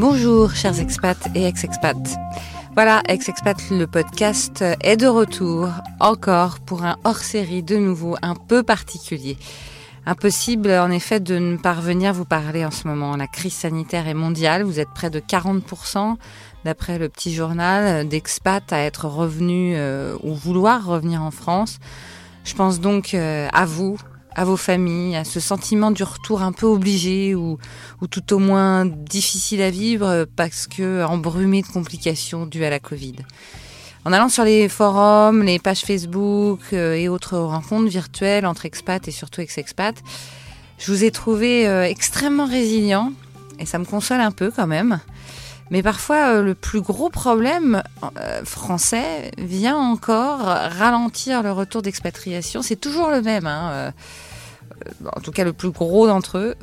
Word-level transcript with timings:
Bonjour 0.00 0.54
chers 0.54 0.80
expats 0.80 1.28
et 1.34 1.44
ex-expats. 1.44 2.16
Voilà, 2.72 3.02
ex-expat, 3.06 3.58
le 3.70 3.86
podcast 3.86 4.64
est 4.80 4.96
de 4.96 5.06
retour 5.06 5.68
encore 6.00 6.58
pour 6.60 6.84
un 6.84 6.96
hors-série 7.04 7.62
de 7.62 7.76
nouveau 7.76 8.16
un 8.22 8.34
peu 8.34 8.62
particulier. 8.62 9.36
Impossible 10.06 10.70
en 10.70 10.90
effet 10.90 11.20
de 11.20 11.36
ne 11.36 11.58
pas 11.58 11.74
revenir 11.74 12.14
vous 12.14 12.24
parler 12.24 12.64
en 12.64 12.70
ce 12.70 12.88
moment. 12.88 13.14
La 13.14 13.26
crise 13.26 13.52
sanitaire 13.52 14.08
est 14.08 14.14
mondiale, 14.14 14.62
vous 14.62 14.80
êtes 14.80 14.88
près 14.88 15.10
de 15.10 15.20
40% 15.20 16.16
d'après 16.64 16.98
le 16.98 17.10
petit 17.10 17.34
journal 17.34 18.08
d'expats 18.08 18.72
à 18.72 18.78
être 18.78 19.04
revenus 19.04 19.74
euh, 19.76 20.16
ou 20.22 20.34
vouloir 20.34 20.82
revenir 20.86 21.20
en 21.20 21.30
France. 21.30 21.78
Je 22.44 22.54
pense 22.54 22.80
donc 22.80 23.12
euh, 23.12 23.48
à 23.52 23.66
vous, 23.66 23.98
à 24.34 24.44
vos 24.44 24.56
familles, 24.56 25.16
à 25.16 25.24
ce 25.24 25.40
sentiment 25.40 25.90
du 25.90 26.02
retour 26.02 26.42
un 26.42 26.52
peu 26.52 26.66
obligé 26.66 27.34
ou, 27.34 27.58
ou 28.00 28.06
tout 28.06 28.32
au 28.32 28.38
moins 28.38 28.86
difficile 28.86 29.62
à 29.62 29.70
vivre 29.70 30.26
parce 30.36 30.66
que 30.66 31.04
embrumé 31.04 31.62
de 31.62 31.66
complications 31.66 32.46
dues 32.46 32.64
à 32.64 32.70
la 32.70 32.78
Covid. 32.78 33.16
En 34.06 34.12
allant 34.12 34.30
sur 34.30 34.44
les 34.44 34.68
forums, 34.70 35.42
les 35.42 35.58
pages 35.58 35.82
Facebook 35.82 36.60
euh, 36.72 36.94
et 36.94 37.08
autres 37.08 37.36
rencontres 37.36 37.88
virtuelles 37.88 38.46
entre 38.46 38.64
expats 38.64 39.06
et 39.06 39.10
surtout 39.10 39.42
ex-expats, 39.42 40.02
je 40.78 40.90
vous 40.90 41.04
ai 41.04 41.10
trouvé 41.10 41.68
euh, 41.68 41.84
extrêmement 41.84 42.46
résilient 42.46 43.12
et 43.58 43.66
ça 43.66 43.78
me 43.78 43.84
console 43.84 44.20
un 44.20 44.30
peu 44.30 44.50
quand 44.50 44.66
même. 44.66 45.00
Mais 45.70 45.82
parfois, 45.82 46.28
euh, 46.28 46.42
le 46.42 46.54
plus 46.54 46.80
gros 46.80 47.10
problème 47.10 47.82
français 48.44 49.32
vient 49.36 49.76
encore 49.76 50.40
ralentir 50.40 51.42
le 51.42 51.52
retour 51.52 51.82
d'expatriation. 51.82 52.62
C'est 52.62 52.80
toujours 52.80 53.10
le 53.10 53.20
même. 53.20 53.46
Hein, 53.46 53.92
en 55.04 55.20
tout 55.20 55.32
cas, 55.32 55.44
le 55.44 55.52
plus 55.52 55.70
gros 55.70 56.06
d'entre 56.06 56.38
eux. 56.38 56.54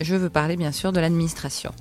Je 0.00 0.16
veux 0.16 0.30
parler 0.30 0.56
bien 0.56 0.72
sûr 0.72 0.92
de 0.92 1.00
l'administration. 1.00 1.72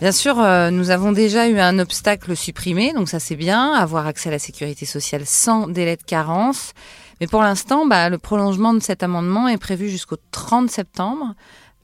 Bien 0.00 0.12
sûr, 0.12 0.40
euh, 0.40 0.70
nous 0.70 0.90
avons 0.90 1.12
déjà 1.12 1.48
eu 1.48 1.60
un 1.60 1.78
obstacle 1.78 2.36
supprimé, 2.36 2.92
donc 2.92 3.08
ça 3.08 3.20
c'est 3.20 3.36
bien, 3.36 3.72
avoir 3.72 4.08
accès 4.08 4.30
à 4.30 4.32
la 4.32 4.40
sécurité 4.40 4.84
sociale 4.84 5.22
sans 5.24 5.68
délai 5.68 5.96
de 5.96 6.02
carence. 6.02 6.72
Mais 7.20 7.28
pour 7.28 7.40
l'instant, 7.40 7.86
bah, 7.86 8.08
le 8.08 8.18
prolongement 8.18 8.74
de 8.74 8.80
cet 8.80 9.04
amendement 9.04 9.46
est 9.46 9.58
prévu 9.58 9.88
jusqu'au 9.88 10.16
30 10.32 10.68
septembre, 10.68 11.34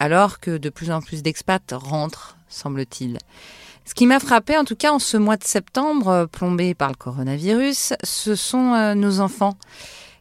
alors 0.00 0.40
que 0.40 0.58
de 0.58 0.68
plus 0.68 0.90
en 0.90 1.00
plus 1.00 1.22
d'expats 1.22 1.72
rentrent, 1.72 2.36
semble-t-il. 2.48 3.18
Ce 3.84 3.94
qui 3.94 4.06
m'a 4.06 4.18
frappé, 4.18 4.56
en 4.56 4.64
tout 4.64 4.74
cas 4.74 4.90
en 4.90 4.98
ce 4.98 5.16
mois 5.16 5.36
de 5.36 5.44
septembre, 5.44 6.08
euh, 6.08 6.26
plombé 6.26 6.74
par 6.74 6.88
le 6.88 6.96
coronavirus, 6.96 7.94
ce 8.02 8.34
sont 8.34 8.74
euh, 8.74 8.94
nos 8.94 9.20
enfants 9.20 9.56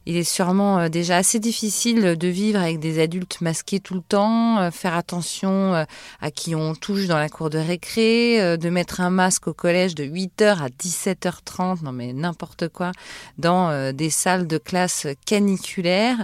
il 0.07 0.15
est 0.15 0.23
sûrement 0.23 0.79
euh, 0.79 0.87
déjà 0.87 1.17
assez 1.17 1.37
difficile 1.37 2.15
de 2.15 2.27
vivre 2.29 2.61
avec 2.61 2.79
des 2.79 2.99
adultes 2.99 3.41
masqués 3.41 3.81
tout 3.81 3.93
le 3.93 4.01
temps, 4.01 4.57
euh, 4.57 4.71
faire 4.71 4.95
attention 4.95 5.75
euh, 5.75 5.83
à 6.21 6.31
qui 6.31 6.55
on 6.55 6.75
touche 6.75 7.07
dans 7.07 7.17
la 7.17 7.27
cour 7.27 7.49
de 7.49 7.57
récré, 7.57 8.57
de 8.57 8.69
mettre 8.69 9.01
un 9.01 9.09
masque 9.09 9.49
au 9.49 9.53
collège 9.53 9.95
de 9.95 10.05
8h 10.05 10.63
à 10.63 10.69
17h30, 10.69 11.83
non 11.83 11.91
mais 11.91 12.13
n'importe 12.13 12.69
quoi, 12.69 12.93
dans 13.37 13.91
des 13.91 14.09
salles 14.09 14.47
de 14.47 14.57
classe 14.57 15.07
caniculaires. 15.25 16.23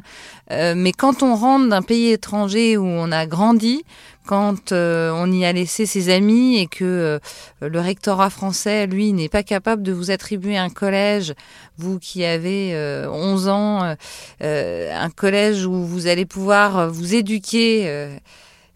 Mais 0.49 0.91
quand 0.91 1.23
on 1.23 1.35
rentre 1.35 1.69
d'un 1.69 1.81
pays 1.81 2.11
étranger 2.11 2.77
où 2.77 2.85
on 2.85 3.11
a 3.11 3.25
grandi, 3.25 3.83
quand 4.25 4.71
euh, 4.71 5.11
on 5.13 5.31
y 5.31 5.45
a 5.45 5.51
laissé 5.51 5.85
ses 5.85 6.09
amis 6.09 6.57
et 6.57 6.67
que 6.67 6.83
euh, 6.83 7.19
le 7.61 7.79
rectorat 7.79 8.29
français, 8.29 8.87
lui, 8.87 9.13
n'est 9.13 9.29
pas 9.29 9.43
capable 9.43 9.83
de 9.83 9.91
vous 9.91 10.11
attribuer 10.11 10.57
un 10.57 10.69
collège, 10.69 11.33
vous 11.77 11.99
qui 11.99 12.23
avez 12.23 12.71
11 13.07 13.47
euh, 13.47 13.51
ans, 13.51 13.95
un 14.41 15.09
collège 15.09 15.65
où 15.65 15.85
vous 15.85 16.07
allez 16.07 16.25
pouvoir 16.25 16.89
vous 16.89 17.15
éduquer, 17.15 18.09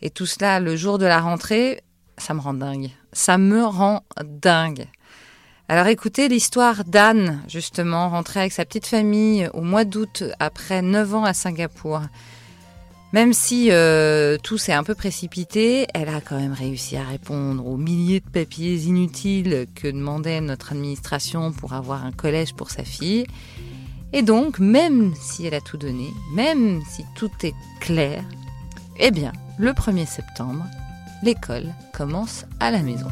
et 0.01 0.09
tout 0.09 0.25
cela 0.25 0.59
le 0.59 0.75
jour 0.75 0.97
de 0.97 1.05
la 1.05 1.19
rentrée, 1.19 1.81
ça 2.17 2.33
me 2.33 2.39
rend 2.39 2.53
dingue. 2.53 2.89
Ça 3.13 3.37
me 3.37 3.63
rend 3.63 4.03
dingue. 4.23 4.87
Alors 5.69 5.87
écoutez 5.87 6.29
l'histoire 6.29 6.85
d'Anne, 6.85 7.43
justement, 7.47 8.09
rentrée 8.09 8.39
avec 8.41 8.53
sa 8.53 8.63
petite 8.63 8.87
famille 8.87 9.49
au 9.53 9.61
mois 9.61 9.83
d'août 9.83 10.23
après 10.39 10.81
9 10.81 11.15
ans 11.15 11.25
à 11.25 11.33
Singapour. 11.33 12.01
Même 13.13 13.31
si 13.31 13.71
euh, 13.71 14.37
tout 14.41 14.57
s'est 14.57 14.73
un 14.73 14.83
peu 14.83 14.93
précipité, 14.93 15.87
elle 15.93 16.09
a 16.09 16.19
quand 16.19 16.37
même 16.37 16.53
réussi 16.53 16.97
à 16.97 17.03
répondre 17.03 17.65
aux 17.65 17.77
milliers 17.77 18.19
de 18.19 18.29
papiers 18.29 18.75
inutiles 18.75 19.65
que 19.75 19.87
demandait 19.87 20.41
notre 20.41 20.73
administration 20.73 21.53
pour 21.53 21.73
avoir 21.73 22.05
un 22.05 22.11
collège 22.11 22.53
pour 22.53 22.69
sa 22.69 22.83
fille. 22.83 23.25
Et 24.11 24.23
donc, 24.23 24.59
même 24.59 25.13
si 25.15 25.45
elle 25.45 25.53
a 25.53 25.61
tout 25.61 25.77
donné, 25.77 26.09
même 26.33 26.81
si 26.89 27.05
tout 27.15 27.31
est 27.43 27.55
clair, 27.79 28.23
eh 28.99 29.11
bien, 29.11 29.31
le 29.57 29.71
1er 29.71 30.05
septembre, 30.05 30.65
l'école 31.23 31.73
commence 31.93 32.45
à 32.59 32.71
la 32.71 32.81
maison. 32.81 33.07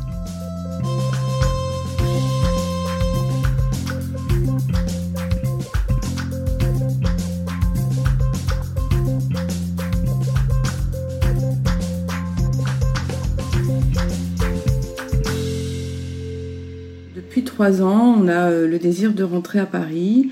Trois 17.56 17.82
ans, 17.82 18.18
on 18.22 18.28
a 18.28 18.50
euh, 18.50 18.68
le 18.68 18.78
désir 18.80 19.14
de 19.14 19.24
rentrer 19.24 19.60
à 19.60 19.66
Paris. 19.66 20.30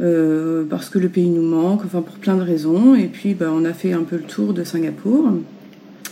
Euh, 0.00 0.64
parce 0.70 0.90
que 0.90 0.98
le 1.00 1.08
pays 1.08 1.28
nous 1.28 1.42
manque, 1.42 1.84
enfin 1.84 2.02
pour 2.02 2.14
plein 2.16 2.36
de 2.36 2.42
raisons. 2.42 2.94
Et 2.94 3.06
puis 3.06 3.34
bah, 3.34 3.46
on 3.52 3.64
a 3.64 3.72
fait 3.72 3.92
un 3.92 4.02
peu 4.02 4.16
le 4.16 4.22
tour 4.22 4.52
de 4.52 4.62
Singapour, 4.62 5.32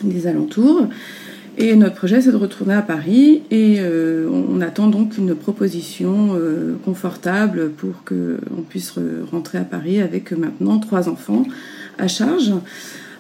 des 0.03 0.27
alentours. 0.27 0.89
Et 1.59 1.77
notre 1.77 1.95
projet 1.95 2.21
c'est 2.21 2.33
de 2.33 2.37
retourner 2.37 2.75
à 2.75 2.83
Paris 2.83 3.43
et 3.51 3.77
euh, 3.79 4.29
on 4.29 4.61
attend 4.61 4.89
donc 4.89 5.17
une 5.17 5.35
proposition 5.35 6.31
confortable 6.85 7.71
pour 7.71 8.03
qu'on 8.05 8.63
puisse 8.69 8.95
rentrer 9.31 9.59
à 9.59 9.65
Paris 9.65 10.01
avec 10.01 10.33
maintenant 10.33 10.79
trois 10.79 11.09
enfants 11.09 11.45
à 11.99 12.09
charge. 12.09 12.53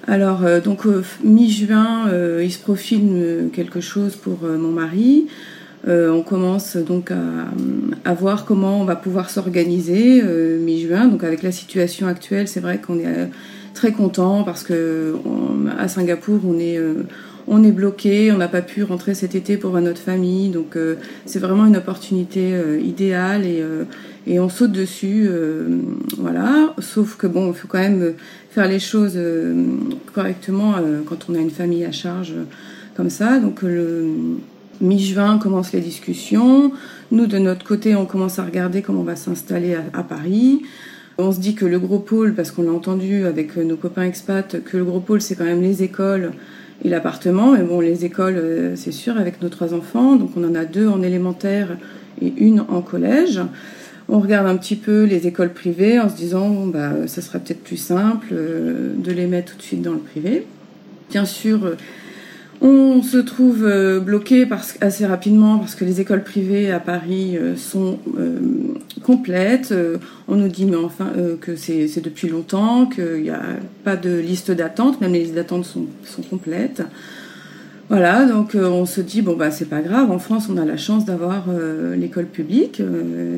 Alors 0.08 0.40
donc 0.62 0.82
mi-juin 1.24 2.10
il 2.42 2.52
se 2.52 2.58
profile 2.58 3.48
quelque 3.52 3.80
chose 3.80 4.16
pour 4.16 4.40
mon 4.42 4.72
mari. 4.72 5.28
Euh, 5.88 6.10
on 6.10 6.22
commence 6.22 6.76
donc 6.76 7.12
à, 8.04 8.14
voir 8.14 8.44
comment 8.44 8.80
on 8.80 8.84
va 8.84 8.96
pouvoir 8.96 9.30
s'organiser 9.30 10.20
euh, 10.22 10.58
mi-juin. 10.58 11.06
Donc 11.06 11.22
avec 11.22 11.42
la 11.42 11.52
situation 11.52 12.06
actuelle, 12.06 12.48
c'est 12.48 12.60
vrai 12.60 12.78
qu'on 12.78 12.98
est 12.98 13.06
euh, 13.06 13.26
très 13.74 13.92
content 13.92 14.42
parce 14.42 14.62
que 14.62 15.14
à 15.78 15.88
Singapour, 15.88 16.40
on 16.46 16.58
est 16.58 16.80
on 17.48 17.62
est 17.62 17.70
bloqué, 17.70 18.32
on 18.32 18.38
n'a 18.38 18.48
pas 18.48 18.62
pu 18.62 18.82
rentrer 18.82 19.14
cet 19.14 19.36
été 19.36 19.56
pour 19.56 19.78
notre 19.80 20.00
famille, 20.00 20.48
donc 20.48 20.76
c'est 21.26 21.38
vraiment 21.38 21.66
une 21.66 21.76
opportunité 21.76 22.54
idéale 22.82 23.44
et, 23.46 23.62
et, 24.26 24.40
on 24.40 24.48
saute 24.48 24.72
dessus, 24.72 25.30
voilà. 26.18 26.74
Sauf 26.78 27.16
que 27.16 27.26
bon, 27.26 27.48
il 27.48 27.54
faut 27.54 27.68
quand 27.68 27.78
même 27.78 28.14
faire 28.50 28.66
les 28.66 28.80
choses 28.80 29.18
correctement 30.12 30.74
quand 31.04 31.26
on 31.28 31.34
a 31.34 31.38
une 31.38 31.50
famille 31.50 31.84
à 31.84 31.92
charge 31.92 32.32
comme 32.96 33.10
ça. 33.10 33.38
Donc 33.38 33.62
le 33.62 34.38
Mi-juin 34.80 35.38
commencent 35.38 35.72
les 35.72 35.80
discussions. 35.80 36.72
Nous, 37.10 37.26
de 37.26 37.38
notre 37.38 37.64
côté, 37.64 37.94
on 37.94 38.06
commence 38.06 38.38
à 38.38 38.44
regarder 38.44 38.82
comment 38.82 39.00
on 39.00 39.04
va 39.04 39.16
s'installer 39.16 39.76
à, 39.92 40.02
Paris. 40.02 40.62
On 41.18 41.32
se 41.32 41.40
dit 41.40 41.54
que 41.54 41.64
le 41.64 41.78
gros 41.78 41.98
pôle, 41.98 42.34
parce 42.34 42.50
qu'on 42.50 42.62
l'a 42.62 42.72
entendu 42.72 43.24
avec 43.24 43.56
nos 43.56 43.76
copains 43.76 44.02
expats, 44.02 44.62
que 44.64 44.76
le 44.76 44.84
gros 44.84 45.00
pôle, 45.00 45.20
c'est 45.20 45.34
quand 45.34 45.44
même 45.44 45.62
les 45.62 45.82
écoles 45.82 46.32
et 46.84 46.88
l'appartement. 46.88 47.52
Mais 47.52 47.62
bon, 47.62 47.80
les 47.80 48.04
écoles, 48.04 48.36
euh, 48.36 48.76
c'est 48.76 48.92
sûr, 48.92 49.16
avec 49.18 49.40
nos 49.40 49.48
trois 49.48 49.72
enfants. 49.72 50.16
Donc 50.16 50.30
on 50.36 50.44
en 50.44 50.54
a 50.54 50.64
deux 50.64 50.88
en 50.88 51.02
élémentaire 51.02 51.76
et 52.20 52.32
une 52.36 52.60
en 52.60 52.82
collège. 52.82 53.40
On 54.08 54.20
regarde 54.20 54.46
un 54.46 54.56
petit 54.56 54.76
peu 54.76 55.04
les 55.04 55.26
écoles 55.26 55.52
privées 55.52 55.98
en 55.98 56.08
se 56.08 56.14
disant, 56.14 56.66
bah, 56.66 57.06
ça 57.06 57.22
serait 57.22 57.40
peut-être 57.40 57.64
plus 57.64 57.76
simple 57.76 58.28
euh, 58.32 58.94
de 58.96 59.10
les 59.12 59.26
mettre 59.26 59.52
tout 59.52 59.58
de 59.58 59.62
suite 59.62 59.82
dans 59.82 59.92
le 59.92 59.98
privé. 59.98 60.46
Bien 61.10 61.24
sûr, 61.24 61.76
on 62.60 63.02
se 63.02 63.18
trouve 63.18 63.64
euh, 63.64 64.00
bloqué 64.00 64.48
assez 64.80 65.06
rapidement 65.06 65.58
parce 65.58 65.74
que 65.74 65.84
les 65.84 66.00
écoles 66.00 66.24
privées 66.24 66.70
à 66.72 66.80
Paris 66.80 67.36
euh, 67.36 67.56
sont 67.56 67.98
euh, 68.18 68.74
complètes. 69.02 69.74
on 70.28 70.36
nous 70.36 70.48
dit 70.48 70.64
mais 70.64 70.76
enfin 70.76 71.12
que 71.40 71.56
c'est 71.56 72.00
depuis 72.00 72.28
longtemps, 72.28 72.86
qu'il 72.86 73.22
n'y 73.22 73.30
a 73.30 73.42
pas 73.84 73.96
de 73.96 74.18
liste 74.18 74.50
d'attente, 74.50 75.00
même 75.00 75.12
les 75.12 75.20
listes 75.20 75.34
d'attente 75.34 75.64
sont, 75.64 75.86
sont, 76.04 76.22
complètes. 76.22 76.82
Voilà, 77.88 78.24
donc 78.24 78.56
on 78.56 78.84
se 78.84 79.00
dit 79.00 79.22
bon 79.22 79.36
bah 79.36 79.52
c'est 79.52 79.68
pas 79.68 79.80
grave. 79.80 80.10
En 80.10 80.18
France, 80.18 80.48
on 80.50 80.56
a 80.56 80.64
la 80.64 80.76
chance 80.76 81.04
d'avoir 81.04 81.44
l'école 81.96 82.26
publique 82.26 82.82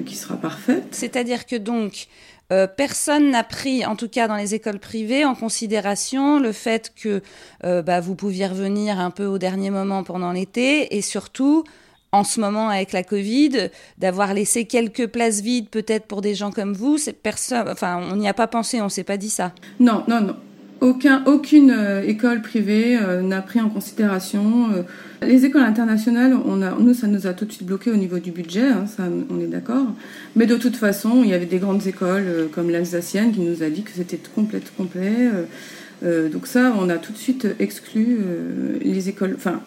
qui 0.06 0.16
sera 0.16 0.36
parfaite. 0.36 0.86
C'est-à-dire 0.92 1.44
que 1.44 1.56
donc 1.56 2.08
euh, 2.52 2.66
personne 2.66 3.30
n'a 3.30 3.44
pris, 3.44 3.84
en 3.84 3.94
tout 3.96 4.08
cas 4.08 4.26
dans 4.26 4.36
les 4.36 4.54
écoles 4.54 4.78
privées, 4.78 5.24
en 5.24 5.34
considération 5.34 6.38
le 6.38 6.52
fait 6.52 6.92
que 6.94 7.22
euh, 7.64 7.82
bah, 7.82 8.00
vous 8.00 8.14
pouviez 8.14 8.46
revenir 8.46 8.98
un 8.98 9.10
peu 9.10 9.26
au 9.26 9.38
dernier 9.38 9.70
moment 9.70 10.02
pendant 10.02 10.32
l'été 10.32 10.96
et 10.96 11.02
surtout, 11.02 11.64
en 12.10 12.24
ce 12.24 12.40
moment 12.40 12.70
avec 12.70 12.92
la 12.92 13.02
Covid, 13.02 13.68
d'avoir 13.98 14.32
laissé 14.32 14.64
quelques 14.64 15.06
places 15.08 15.40
vides 15.42 15.68
peut-être 15.68 16.06
pour 16.06 16.22
des 16.22 16.34
gens 16.34 16.50
comme 16.50 16.72
vous. 16.72 16.96
Personne, 17.22 17.68
enfin, 17.68 18.00
on 18.10 18.16
n'y 18.16 18.28
a 18.28 18.34
pas 18.34 18.46
pensé, 18.46 18.80
on 18.80 18.88
s'est 18.88 19.04
pas 19.04 19.18
dit 19.18 19.30
ça. 19.30 19.52
Non, 19.78 20.04
non, 20.08 20.22
non. 20.22 20.36
Aucun, 20.80 21.24
aucune 21.26 21.74
école 22.06 22.42
privée 22.42 22.98
n'a 23.22 23.42
pris 23.42 23.60
en 23.60 23.68
considération. 23.68 24.68
les 25.22 25.44
écoles 25.44 25.62
internationales, 25.62 26.36
on 26.44 26.62
a, 26.62 26.70
nous, 26.78 26.94
ça 26.94 27.06
nous 27.06 27.26
a 27.26 27.32
tout 27.32 27.44
de 27.44 27.52
suite 27.52 27.66
bloqué 27.66 27.90
au 27.90 27.96
niveau 27.96 28.18
du 28.18 28.30
budget, 28.30 28.68
hein, 28.68 28.86
ça, 28.86 29.04
on 29.30 29.40
est 29.40 29.46
d'accord. 29.46 29.86
Mais 30.36 30.46
de 30.46 30.56
toute 30.56 30.76
façon, 30.76 31.22
il 31.24 31.30
y 31.30 31.34
avait 31.34 31.46
des 31.46 31.58
grandes 31.58 31.86
écoles 31.86 32.48
comme 32.52 32.70
l'Alsacienne 32.70 33.32
qui 33.32 33.40
nous 33.40 33.62
a 33.62 33.70
dit 33.70 33.82
que 33.82 33.90
c'était 33.94 34.20
complet, 34.34 34.60
complet. 34.76 35.30
donc 36.02 36.46
ça, 36.46 36.72
on 36.78 36.88
a 36.88 36.96
tout 36.96 37.12
de 37.12 37.18
suite 37.18 37.46
exclu 37.58 38.18
les 38.80 39.08
écoles. 39.08 39.34
Enfin, 39.36 39.60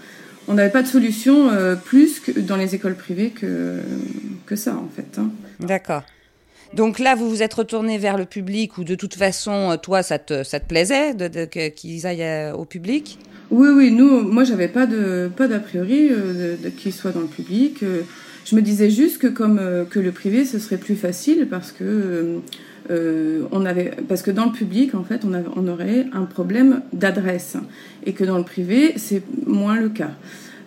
on 0.47 0.53
n'avait 0.53 0.71
pas 0.71 0.81
de 0.81 0.87
solution 0.87 1.49
plus 1.85 2.19
que 2.19 2.39
dans 2.39 2.57
les 2.57 2.73
écoles 2.73 2.95
privées 2.95 3.29
que, 3.29 3.79
que 4.45 4.55
ça, 4.55 4.75
en 4.75 4.89
fait. 4.95 5.19
Hein. 5.19 5.29
D'accord. 5.59 6.03
Donc 6.73 6.99
là, 6.99 7.15
vous 7.15 7.29
vous 7.29 7.43
êtes 7.43 7.53
retourné 7.53 7.97
vers 7.97 8.17
le 8.17 8.25
public 8.25 8.77
ou 8.77 8.83
de 8.83 8.95
toute 8.95 9.15
façon, 9.15 9.77
toi, 9.81 10.03
ça 10.03 10.19
te, 10.19 10.43
ça 10.43 10.59
te 10.59 10.67
plaisait 10.67 11.13
de, 11.13 11.45
qu'ils 11.45 12.07
aillent 12.07 12.23
euh, 12.23 12.53
au 12.53 12.63
public? 12.63 13.19
Oui, 13.49 13.67
oui. 13.75 13.91
Nous, 13.91 14.21
moi, 14.21 14.45
j'avais 14.45 14.69
pas 14.69 14.85
de 14.85 15.29
pas 15.35 15.49
d'a 15.49 15.59
priori 15.59 16.07
euh, 16.09 16.55
de, 16.55 16.69
qu'ils 16.69 16.93
soient 16.93 17.11
dans 17.11 17.21
le 17.21 17.27
public. 17.27 17.83
Euh, 17.83 18.03
je 18.45 18.55
me 18.55 18.61
disais 18.61 18.89
juste 18.89 19.17
que 19.17 19.27
comme 19.27 19.59
que 19.89 19.99
le 19.99 20.11
privé, 20.11 20.45
ce 20.45 20.59
serait 20.59 20.77
plus 20.77 20.95
facile 20.95 21.47
parce 21.49 21.71
que 21.71 22.39
on 22.89 23.65
avait 23.65 23.91
parce 24.09 24.23
que 24.23 24.31
dans 24.31 24.45
le 24.45 24.51
public, 24.51 24.95
en 24.95 25.03
fait, 25.03 25.21
on, 25.23 25.31
on 25.55 25.67
aurait 25.67 26.07
un 26.11 26.23
problème 26.23 26.81
d'adresse 26.91 27.55
et 28.05 28.13
que 28.13 28.23
dans 28.23 28.39
le 28.39 28.43
privé, 28.43 28.93
c'est 28.95 29.21
moins 29.45 29.79
le 29.79 29.89
cas. 29.89 30.11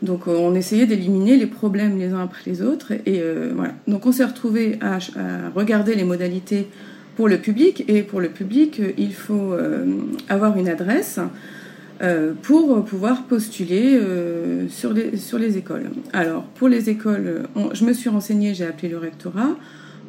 Donc 0.05 0.29
euh, 0.29 0.37
on 0.37 0.55
essayait 0.55 0.87
d'éliminer 0.87 1.37
les 1.37 1.47
problèmes 1.47 1.99
les 1.99 2.13
uns 2.13 2.23
après 2.23 2.43
les 2.47 2.63
autres. 2.63 2.93
Et 2.93 3.21
euh, 3.21 3.53
voilà. 3.55 3.75
Donc 3.89 4.07
on 4.07 4.13
s'est 4.13 4.25
retrouvé 4.25 4.79
à, 4.81 4.99
regarder 5.55 5.95
les 5.95 6.05
modalités 6.05 6.69
pour 7.17 7.29
le 7.29 7.39
public. 7.39 7.85
Et 7.89 8.03
pour 8.03 8.21
le 8.21 8.29
public, 8.29 8.81
il 8.99 9.15
faut 9.15 9.53
euh, 9.53 9.87
avoir 10.29 10.57
une 10.59 10.69
adresse 10.69 11.19
pour 12.43 12.85
pouvoir 12.85 13.23
postuler 13.23 13.99
sur, 14.69 14.93
les, 14.93 15.17
sur 15.17 15.39
les 15.39 15.57
écoles. 15.57 15.91
Alors 16.13 16.43
pour 16.43 16.69
les 16.69 16.91
écoles, 16.91 17.45
je 17.73 17.85
me 17.85 17.95
suis 17.95 18.11
renseignée, 18.11 18.53
j'ai 18.53 18.67
appelé 18.67 18.89
le 18.89 18.99
rectorat. 18.99 19.57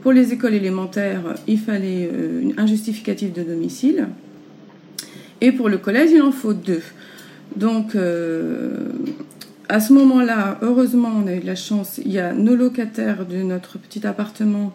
Pour 0.02 0.12
les 0.12 0.34
écoles 0.34 0.56
élémentaires, 0.56 1.36
il 1.48 1.60
fallait 1.60 2.10
un 2.58 2.66
justificatif 2.66 3.32
de 3.32 3.44
domicile. 3.44 4.08
Et 5.40 5.54
pour 5.54 5.70
le 5.70 5.78
collège, 5.78 6.10
il 6.12 6.22
en 6.22 6.34
faut 6.34 6.54
deux. 6.54 6.82
Donc, 7.56 7.96
à 9.70 9.80
ce 9.80 9.94
moment-là, 9.94 10.58
heureusement, 10.62 11.12
on 11.16 11.28
a 11.28 11.34
eu 11.34 11.40
de 11.40 11.46
la 11.46 11.56
chance. 11.56 12.00
Il 12.04 12.12
y 12.12 12.20
a 12.20 12.34
nos 12.34 12.56
locataires 12.56 13.26
de 13.26 13.38
notre 13.38 13.78
petit 13.78 14.06
appartement 14.06 14.74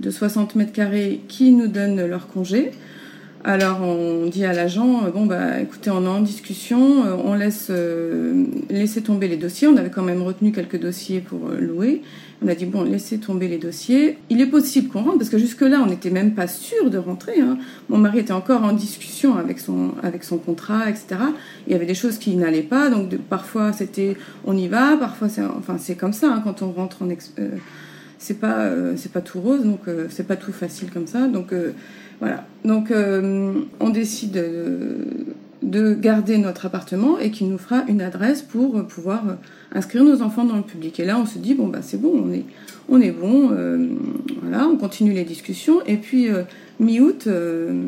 de 0.00 0.10
60 0.10 0.54
mètres 0.56 0.72
carrés 0.72 1.20
qui 1.28 1.52
nous 1.52 1.68
donnent 1.68 2.04
leur 2.06 2.28
congé. 2.28 2.72
Alors 3.42 3.80
on 3.80 4.26
dit 4.26 4.44
à 4.44 4.52
l'agent, 4.52 5.08
bon 5.14 5.24
bah 5.24 5.60
écoutez, 5.60 5.90
on 5.90 6.04
est 6.04 6.08
en 6.08 6.20
discussion, 6.20 7.06
euh, 7.06 7.16
on 7.24 7.34
laisse 7.34 7.68
euh, 7.70 8.44
laisser 8.68 9.02
tomber 9.02 9.28
les 9.28 9.38
dossiers. 9.38 9.66
On 9.66 9.78
avait 9.78 9.88
quand 9.88 10.02
même 10.02 10.22
retenu 10.22 10.52
quelques 10.52 10.78
dossiers 10.78 11.20
pour 11.20 11.48
euh, 11.48 11.58
louer. 11.58 12.02
On 12.42 12.48
a 12.48 12.54
dit 12.54 12.64
bon, 12.64 12.82
laissez 12.84 13.18
tomber 13.18 13.48
les 13.48 13.58
dossiers. 13.58 14.16
Il 14.30 14.40
est 14.40 14.46
possible 14.46 14.88
qu'on 14.88 15.02
rentre 15.02 15.18
parce 15.18 15.28
que 15.28 15.38
jusque-là, 15.38 15.80
on 15.82 15.86
n'était 15.86 16.10
même 16.10 16.34
pas 16.34 16.46
sûr 16.46 16.88
de 16.88 16.96
rentrer. 16.96 17.40
Hein. 17.40 17.58
Mon 17.90 17.98
mari 17.98 18.20
était 18.20 18.32
encore 18.32 18.64
en 18.64 18.72
discussion 18.72 19.36
avec 19.36 19.58
son 19.58 19.92
avec 20.02 20.24
son 20.24 20.38
contrat, 20.38 20.88
etc. 20.88 21.20
Il 21.66 21.72
y 21.72 21.76
avait 21.76 21.86
des 21.86 21.94
choses 21.94 22.16
qui 22.16 22.34
n'allaient 22.36 22.62
pas, 22.62 22.88
donc 22.88 23.14
parfois 23.28 23.72
c'était 23.72 24.16
on 24.46 24.56
y 24.56 24.68
va, 24.68 24.96
parfois 24.96 25.28
c'est 25.28 25.42
enfin 25.42 25.76
c'est 25.78 25.96
comme 25.96 26.14
ça 26.14 26.32
hein, 26.32 26.40
quand 26.42 26.62
on 26.62 26.72
rentre 26.72 27.02
en 27.02 27.10
ex, 27.10 27.34
euh, 27.38 27.50
c'est 28.18 28.40
pas 28.40 28.60
euh, 28.60 28.96
pas 29.12 29.20
tout 29.20 29.40
rose, 29.40 29.64
donc 29.64 29.80
euh, 29.88 30.06
c'est 30.08 30.26
pas 30.26 30.36
tout 30.36 30.52
facile 30.52 30.90
comme 30.90 31.06
ça. 31.06 31.26
Donc 31.26 31.52
voilà. 32.20 32.46
Donc 32.64 32.90
on 32.90 33.90
décide 33.90 34.42
de 35.62 35.94
garder 35.94 36.38
notre 36.38 36.66
appartement 36.66 37.18
et 37.18 37.30
qui 37.30 37.44
nous 37.44 37.58
fera 37.58 37.84
une 37.88 38.00
adresse 38.00 38.42
pour 38.42 38.86
pouvoir 38.86 39.22
inscrire 39.72 40.04
nos 40.04 40.22
enfants 40.22 40.44
dans 40.44 40.56
le 40.56 40.62
public. 40.62 40.98
Et 41.00 41.04
là, 41.04 41.18
on 41.18 41.26
se 41.26 41.38
dit, 41.38 41.54
bon, 41.54 41.68
bah, 41.68 41.80
c'est 41.82 42.00
bon, 42.00 42.12
on 42.24 42.32
est, 42.32 42.44
on 42.88 43.00
est 43.00 43.12
bon, 43.12 43.50
euh, 43.52 43.88
voilà, 44.42 44.66
on 44.66 44.76
continue 44.76 45.12
les 45.12 45.24
discussions. 45.24 45.80
Et 45.86 45.96
puis, 45.96 46.28
euh, 46.28 46.42
mi-août, 46.80 47.24
euh, 47.26 47.84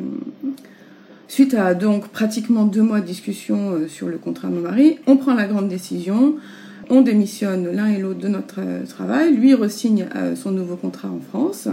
suite 1.28 1.54
à 1.54 1.74
donc 1.74 2.08
pratiquement 2.08 2.64
deux 2.64 2.82
mois 2.82 3.00
de 3.00 3.06
discussion 3.06 3.88
sur 3.88 4.08
le 4.08 4.18
contrat 4.18 4.48
de 4.48 4.54
mon 4.54 4.60
mari, 4.60 4.98
on 5.06 5.16
prend 5.16 5.34
la 5.34 5.46
grande 5.46 5.68
décision, 5.68 6.36
on 6.90 7.00
démissionne 7.00 7.74
l'un 7.74 7.86
et 7.86 7.98
l'autre 7.98 8.20
de 8.20 8.28
notre 8.28 8.60
travail, 8.86 9.34
lui 9.34 9.54
resigne 9.54 10.06
son 10.36 10.50
nouveau 10.50 10.76
contrat 10.76 11.08
en 11.08 11.20
France. 11.20 11.68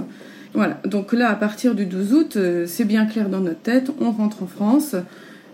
Voilà, 0.54 0.80
donc 0.86 1.12
là, 1.12 1.30
à 1.30 1.36
partir 1.36 1.76
du 1.76 1.86
12 1.86 2.14
août, 2.14 2.38
c'est 2.68 2.86
bien 2.86 3.06
clair 3.06 3.28
dans 3.28 3.42
notre 3.42 3.60
tête, 3.60 3.92
on 4.00 4.12
rentre 4.12 4.44
en 4.44 4.48
France. 4.48 4.96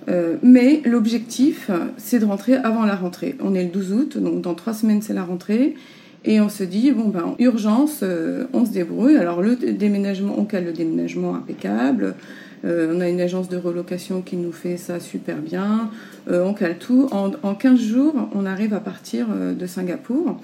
Euh, 0.07 0.35
mais 0.43 0.81
l'objectif, 0.85 1.71
c'est 1.97 2.19
de 2.19 2.25
rentrer 2.25 2.55
avant 2.55 2.85
la 2.85 2.95
rentrée. 2.95 3.35
On 3.41 3.55
est 3.55 3.63
le 3.63 3.69
12 3.69 3.93
août, 3.93 4.17
donc 4.17 4.41
dans 4.41 4.53
trois 4.53 4.73
semaines, 4.73 5.01
c'est 5.01 5.13
la 5.13 5.23
rentrée. 5.23 5.75
Et 6.23 6.41
on 6.41 6.49
se 6.49 6.63
dit, 6.63 6.91
bon, 6.91 7.09
ben, 7.09 7.23
en 7.23 7.35
urgence, 7.39 7.99
euh, 8.01 8.45
on 8.53 8.65
se 8.65 8.71
débrouille. 8.71 9.17
Alors, 9.17 9.41
le 9.41 9.55
déménagement, 9.55 10.35
on 10.37 10.45
cale 10.45 10.65
le 10.65 10.73
déménagement 10.73 11.35
impeccable. 11.35 12.15
Euh, 12.65 12.93
on 12.95 12.99
a 12.99 13.07
une 13.07 13.21
agence 13.21 13.47
de 13.47 13.57
relocation 13.57 14.21
qui 14.21 14.37
nous 14.37 14.51
fait 14.51 14.77
ça 14.77 14.99
super 14.99 15.37
bien. 15.37 15.91
on 16.29 16.53
cale 16.53 16.77
tout. 16.79 17.07
En, 17.11 17.31
en, 17.43 17.53
15 17.53 17.79
jours, 17.79 18.15
on 18.33 18.45
arrive 18.45 18.73
à 18.73 18.79
partir 18.79 19.27
de 19.29 19.65
Singapour. 19.67 20.39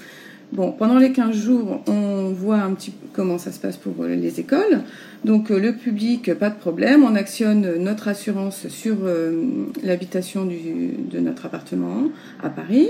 Bon, 0.51 0.74
pendant 0.74 1.00
les 1.00 1.13
15 1.13 1.33
jours, 1.33 1.81
on 1.88 2.31
voit 2.31 2.57
un 2.57 2.74
petit 2.74 2.92
peu 2.92 3.07
comment 3.13 3.38
ça 3.38 3.53
se 3.53 3.59
passe 3.59 3.77
pour 3.77 4.03
les 4.03 4.39
écoles. 4.42 4.81
Donc 5.24 5.50
euh, 5.50 5.57
le 5.57 5.74
public, 5.74 6.33
pas 6.33 6.50
de 6.50 6.59
problème, 6.59 7.03
on 7.03 7.15
actionne 7.15 7.77
notre 7.77 8.09
assurance 8.09 8.68
sur 8.68 8.98
euh, 9.03 9.45
l'habitation 9.81 10.45
de 10.45 11.19
notre 11.19 11.45
appartement 11.45 12.09
à 12.44 12.50
Paris. 12.50 12.89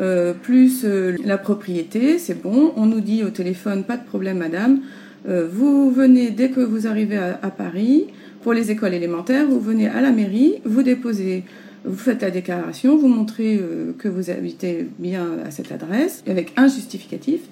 Euh, 0.00 0.32
plus 0.32 0.86
la 1.24 1.36
propriété, 1.36 2.18
c'est 2.18 2.40
bon. 2.40 2.72
On 2.76 2.86
nous 2.86 3.00
dit 3.00 3.22
au 3.22 3.30
téléphone, 3.30 3.84
pas 3.84 3.98
de 3.98 4.04
problème, 4.04 4.38
madame. 4.38 4.80
vous 5.26 5.90
venez 5.90 6.30
dès 6.30 6.48
que 6.48 6.60
vous 6.60 6.86
arrivez 6.86 7.18
à, 7.18 7.50
Paris 7.50 8.06
pour 8.42 8.54
les 8.54 8.70
écoles 8.70 8.94
élémentaires, 8.94 9.46
vous 9.46 9.60
venez 9.60 9.88
à 9.88 10.00
la 10.00 10.10
mairie, 10.10 10.60
vous 10.64 10.82
déposez 10.82 11.44
vous 11.84 11.96
faites 11.96 12.22
la 12.22 12.30
déclaration, 12.30 12.96
vous 12.96 13.08
montrez 13.08 13.56
euh, 13.56 13.92
que 13.98 14.08
vous 14.08 14.30
habitez 14.30 14.88
bien 14.98 15.26
à 15.44 15.50
cette 15.50 15.70
adresse 15.70 16.22
avec 16.26 16.52
un 16.56 16.66
justificatif 16.66 17.42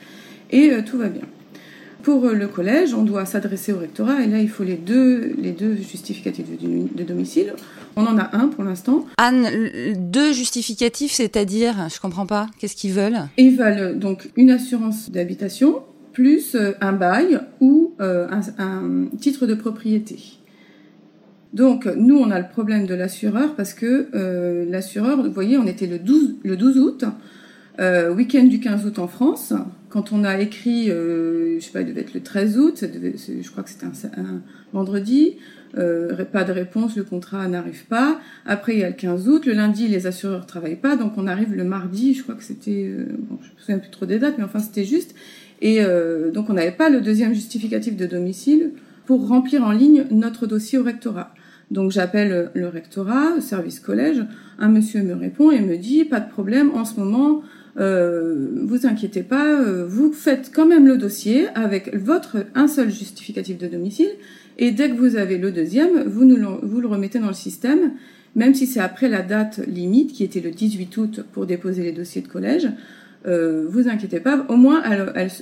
et 0.50 0.70
euh, 0.70 0.82
tout 0.82 0.98
va 0.98 1.08
bien. 1.08 1.24
Pour 2.02 2.24
euh, 2.24 2.32
le 2.32 2.48
collège, 2.48 2.94
on 2.94 3.02
doit 3.02 3.26
s'adresser 3.26 3.72
au 3.72 3.78
rectorat 3.78 4.22
et 4.22 4.26
là 4.26 4.38
il 4.38 4.48
faut 4.48 4.64
les 4.64 4.76
deux, 4.76 5.34
les 5.38 5.52
deux 5.52 5.76
justificatifs 5.76 6.46
de, 6.60 7.04
domicile. 7.04 7.54
On 7.94 8.06
en 8.06 8.16
a 8.16 8.34
un 8.34 8.48
pour 8.48 8.64
l'instant. 8.64 9.06
Anne, 9.18 9.46
deux 9.96 10.32
justificatifs, 10.32 11.12
c'est-à-dire, 11.12 11.88
je 11.94 12.00
comprends 12.00 12.26
pas, 12.26 12.48
qu'est-ce 12.58 12.74
qu'ils 12.74 12.92
veulent? 12.92 13.20
Ils 13.36 13.56
veulent 13.56 13.98
donc 13.98 14.30
une 14.36 14.50
assurance 14.50 15.10
d'habitation 15.10 15.82
plus 16.14 16.56
un 16.80 16.92
bail 16.92 17.40
ou 17.60 17.92
un 17.98 18.40
titre 19.20 19.46
de 19.46 19.54
propriété. 19.54 20.16
Donc, 21.52 21.86
nous, 21.86 22.16
on 22.16 22.30
a 22.30 22.38
le 22.38 22.48
problème 22.48 22.86
de 22.86 22.94
l'assureur 22.94 23.54
parce 23.54 23.74
que 23.74 24.08
euh, 24.14 24.64
l'assureur, 24.68 25.22
vous 25.22 25.30
voyez, 25.30 25.58
on 25.58 25.66
était 25.66 25.86
le 25.86 25.98
12, 25.98 26.36
le 26.44 26.56
12 26.56 26.78
août, 26.78 27.04
euh, 27.80 28.12
week-end 28.12 28.44
du 28.44 28.60
15 28.60 28.86
août 28.86 28.98
en 28.98 29.08
France. 29.08 29.52
Quand 29.92 30.10
on 30.10 30.24
a 30.24 30.40
écrit, 30.40 30.90
euh, 30.90 31.60
je 31.60 31.64
sais 31.66 31.70
pas, 31.70 31.82
il 31.82 31.86
devait 31.86 32.00
être 32.00 32.14
le 32.14 32.22
13 32.22 32.58
août, 32.58 32.82
je 32.82 33.50
crois 33.50 33.62
que 33.62 33.68
c'était 33.68 33.84
un, 33.84 34.40
vendredi, 34.72 35.36
euh, 35.76 36.24
pas 36.24 36.44
de 36.44 36.52
réponse, 36.52 36.96
le 36.96 37.04
contrat 37.04 37.46
n'arrive 37.46 37.84
pas. 37.84 38.18
Après, 38.46 38.72
il 38.72 38.78
y 38.78 38.84
a 38.84 38.88
le 38.88 38.94
15 38.94 39.28
août, 39.28 39.44
le 39.44 39.52
lundi, 39.52 39.88
les 39.88 40.06
assureurs 40.06 40.46
travaillent 40.46 40.76
pas, 40.76 40.96
donc 40.96 41.12
on 41.18 41.26
arrive 41.26 41.54
le 41.54 41.64
mardi, 41.64 42.14
je 42.14 42.22
crois 42.22 42.34
que 42.34 42.42
c'était, 42.42 42.86
euh, 42.86 43.04
bon, 43.18 43.38
je 43.42 43.48
me 43.48 43.58
souviens 43.58 43.78
plus 43.78 43.90
trop 43.90 44.06
des 44.06 44.18
dates, 44.18 44.38
mais 44.38 44.44
enfin 44.44 44.60
c'était 44.60 44.84
juste. 44.84 45.14
Et 45.60 45.80
donc 46.34 46.50
on 46.50 46.54
n'avait 46.54 46.72
pas 46.72 46.88
le 46.88 47.00
deuxième 47.00 47.34
justificatif 47.34 47.96
de 47.96 48.04
domicile 48.06 48.72
pour 49.06 49.28
remplir 49.28 49.62
en 49.62 49.70
ligne 49.70 50.06
notre 50.10 50.48
dossier 50.48 50.76
au 50.76 50.82
rectorat. 50.82 51.32
Donc 51.72 51.90
j'appelle 51.90 52.50
le 52.52 52.68
rectorat, 52.68 53.40
service 53.40 53.80
collège, 53.80 54.22
un 54.58 54.68
monsieur 54.68 55.02
me 55.02 55.14
répond 55.14 55.50
et 55.50 55.60
me 55.60 55.78
dit 55.78 56.04
pas 56.04 56.20
de 56.20 56.28
problème 56.28 56.70
en 56.74 56.84
ce 56.84 57.00
moment, 57.00 57.42
euh, 57.78 58.48
vous 58.66 58.86
inquiétez 58.86 59.22
pas, 59.22 59.46
euh, 59.46 59.86
vous 59.88 60.12
faites 60.12 60.52
quand 60.54 60.66
même 60.66 60.86
le 60.86 60.98
dossier 60.98 61.48
avec 61.54 61.96
votre 61.96 62.44
un 62.54 62.68
seul 62.68 62.90
justificatif 62.90 63.56
de 63.56 63.68
domicile 63.68 64.10
et 64.58 64.70
dès 64.70 64.90
que 64.90 64.96
vous 64.96 65.16
avez 65.16 65.38
le 65.38 65.50
deuxième, 65.50 66.02
vous 66.02 66.26
nous 66.26 66.36
le, 66.36 66.46
vous 66.62 66.82
le 66.82 66.88
remettez 66.88 67.18
dans 67.18 67.28
le 67.28 67.32
système, 67.32 67.92
même 68.36 68.54
si 68.54 68.66
c'est 68.66 68.80
après 68.80 69.08
la 69.08 69.22
date 69.22 69.58
limite 69.66 70.12
qui 70.12 70.24
était 70.24 70.40
le 70.40 70.50
18 70.50 70.94
août 70.98 71.24
pour 71.32 71.46
déposer 71.46 71.82
les 71.84 71.92
dossiers 71.92 72.20
de 72.20 72.28
collège. 72.28 72.68
Euh, 73.26 73.66
vous 73.68 73.88
inquiétez 73.88 74.20
pas, 74.20 74.44
au 74.48 74.56
moins 74.56 74.82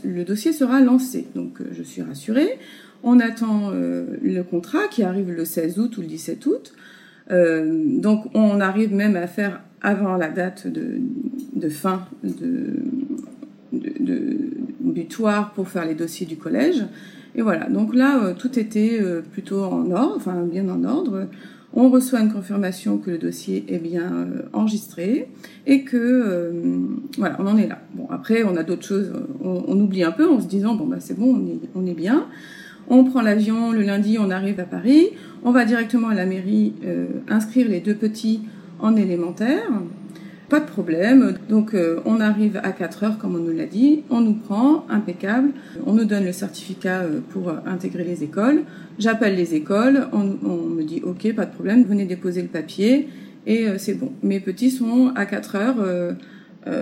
le 0.05 0.23
dossier 0.25 0.53
sera 0.53 0.81
lancé. 0.81 1.27
Donc 1.35 1.61
euh, 1.61 1.65
je 1.73 1.83
suis 1.83 2.03
rassurée. 2.03 2.59
On 3.03 3.19
attend 3.21 3.71
euh, 3.73 4.05
le 4.23 4.43
contrat 4.43 4.87
qui 4.91 5.03
arrive 5.03 5.31
le 5.31 5.45
16 5.45 5.79
août 5.79 5.97
ou 5.97 6.03
le 6.03 6.07
17 6.07 6.45
août. 6.47 6.73
Euh, 7.31 7.83
donc 8.01 8.27
on 8.35 8.61
arrive 8.61 8.95
même 8.95 9.17
à 9.17 9.27
faire 9.27 9.63
avant 9.81 10.17
la 10.17 10.29
date 10.29 10.67
de, 10.67 11.69
fin 11.71 12.07
de, 12.23 12.75
butoir 14.81 15.53
pour 15.53 15.69
faire 15.69 15.87
les 15.87 15.95
dossiers 15.95 16.27
du 16.27 16.37
collège. 16.37 16.85
Et 17.35 17.43
voilà, 17.43 17.71
donc 17.71 17.95
là, 17.95 18.35
tout 18.35 18.59
était 18.59 19.01
plutôt 19.33 19.63
en 19.63 19.91
ordre, 19.93 20.15
enfin 20.17 20.43
bien 20.43 20.69
en 20.69 20.85
ordre. 20.85 21.29
On 21.75 21.89
reçoit 21.89 22.21
une 22.21 22.33
confirmation 22.33 22.99
que 22.99 23.11
le 23.11 23.19
dossier 23.19 23.65
est 23.69 23.79
bien 23.79 24.13
euh, 24.13 24.43
enregistré 24.53 25.29
et 25.67 25.85
que 25.85 25.97
euh, 25.97 26.53
voilà, 27.17 27.37
on 27.39 27.47
en 27.47 27.57
est 27.57 27.69
là. 27.69 27.79
Bon, 27.95 28.09
après, 28.11 28.43
on 28.43 28.57
a 28.57 28.63
d'autres 28.63 28.85
choses, 28.85 29.13
on, 29.43 29.79
oublie 29.81 30.03
un 30.03 30.11
peu 30.11 30.29
en 30.29 30.41
se 30.41 30.47
disant 30.47 30.75
bon 30.75 30.87
bah 30.87 30.97
c'est 30.99 31.19
bon, 31.19 31.37
on 31.37 31.47
est, 31.47 31.61
on 31.75 31.87
est 31.87 31.95
bien. 31.95 32.27
On 32.89 33.05
prend 33.05 33.23
l'avion 33.23 33.71
le 33.71 33.83
lundi, 33.83 34.19
on 34.19 34.31
arrive 34.31 34.59
à 34.59 34.65
Paris, 34.65 35.11
on 35.45 35.53
va 35.53 35.65
directement 35.65 36.09
à 36.09 36.15
la 36.15 36.27
mairie 36.27 36.75
euh, 36.85 37.07
inscrire 37.29 37.69
les 37.69 37.81
deux 37.81 37.95
petits 37.95 38.41
en 38.81 38.97
élémentaire. 38.97 39.71
Pas 40.51 40.59
de 40.59 40.67
problème. 40.67 41.39
Donc 41.49 41.75
euh, 41.75 42.01
on 42.05 42.21
arrive 42.21 42.61
à 42.65 42.73
4 42.73 43.05
heures 43.05 43.19
comme 43.19 43.37
on 43.37 43.39
nous 43.39 43.57
l'a 43.57 43.67
dit, 43.67 44.03
on 44.11 44.21
nous 44.21 44.35
prend, 44.35 44.85
impeccable, 44.91 45.51
on 45.87 45.93
nous 45.93 46.05
donne 46.05 46.25
le 46.25 46.33
certificat 46.33 47.03
euh, 47.03 47.21
pour 47.31 47.53
intégrer 47.67 48.03
les 48.03 48.25
écoles. 48.25 48.65
J'appelle 48.99 49.37
les 49.37 49.55
écoles, 49.55 50.09
on, 50.13 50.25
me 50.25 50.83
dit 50.83 51.03
ok, 51.05 51.33
pas 51.37 51.47
de 51.47 51.53
problème, 51.53 51.85
venez 51.85 52.05
déposer 52.05 52.43
le 52.43 52.49
papier 52.49 53.09
et 53.47 53.69
euh, 53.69 53.77
c'est 53.79 53.95
bon. 53.95 54.13
Mes 54.25 54.41
petits 54.41 54.73
sont 54.73 55.13
à 55.15 55.25
4 55.25 55.57
heures. 55.57 56.17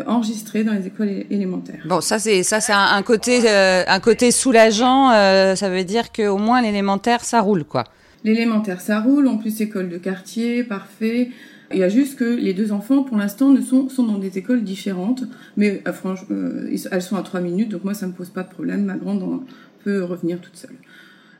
enregistrés 0.06 0.64
dans 0.64 0.72
les 0.72 0.86
écoles 0.86 1.10
élémentaires. 1.30 1.84
Bon, 1.86 2.00
ça 2.00 2.18
c'est 2.18 2.42
ça 2.42 2.60
c'est 2.60 2.72
un, 2.72 3.02
côté 3.02 3.48
un 3.48 4.00
côté 4.00 4.30
soulageant. 4.30 5.10
ça 5.54 5.68
veut 5.68 5.84
dire 5.84 6.10
qu'au 6.10 6.38
moins 6.38 6.62
l'élémentaire 6.62 7.22
ça 7.22 7.42
roule 7.42 7.64
quoi. 7.64 7.84
L'élémentaire 8.24 8.80
ça 8.80 8.98
roule. 9.00 9.28
En 9.28 9.36
plus 9.36 9.60
école 9.60 9.88
de 9.88 9.98
quartier, 9.98 10.64
parfait. 10.64 11.30
Il 11.72 11.78
y 11.78 11.82
a 11.82 11.88
juste 11.88 12.18
que 12.18 12.24
les 12.24 12.54
deux 12.54 12.72
enfants, 12.72 13.02
pour 13.02 13.16
l'instant, 13.16 13.50
ne 13.50 13.60
sont, 13.60 13.88
sont 13.88 14.04
dans 14.04 14.18
des 14.18 14.38
écoles 14.38 14.64
différentes, 14.64 15.24
mais 15.56 15.82
euh, 15.86 15.92
franchement, 15.92 16.28
euh, 16.30 16.74
elles 16.90 17.02
sont 17.02 17.16
à 17.16 17.22
trois 17.22 17.40
minutes, 17.40 17.68
donc 17.68 17.84
moi, 17.84 17.94
ça 17.94 18.06
me 18.06 18.12
pose 18.12 18.30
pas 18.30 18.42
de 18.42 18.48
problème. 18.48 18.84
Ma 18.84 18.96
grande 18.96 19.42
peut 19.84 20.02
revenir 20.02 20.40
toute 20.40 20.56
seule. 20.56 20.76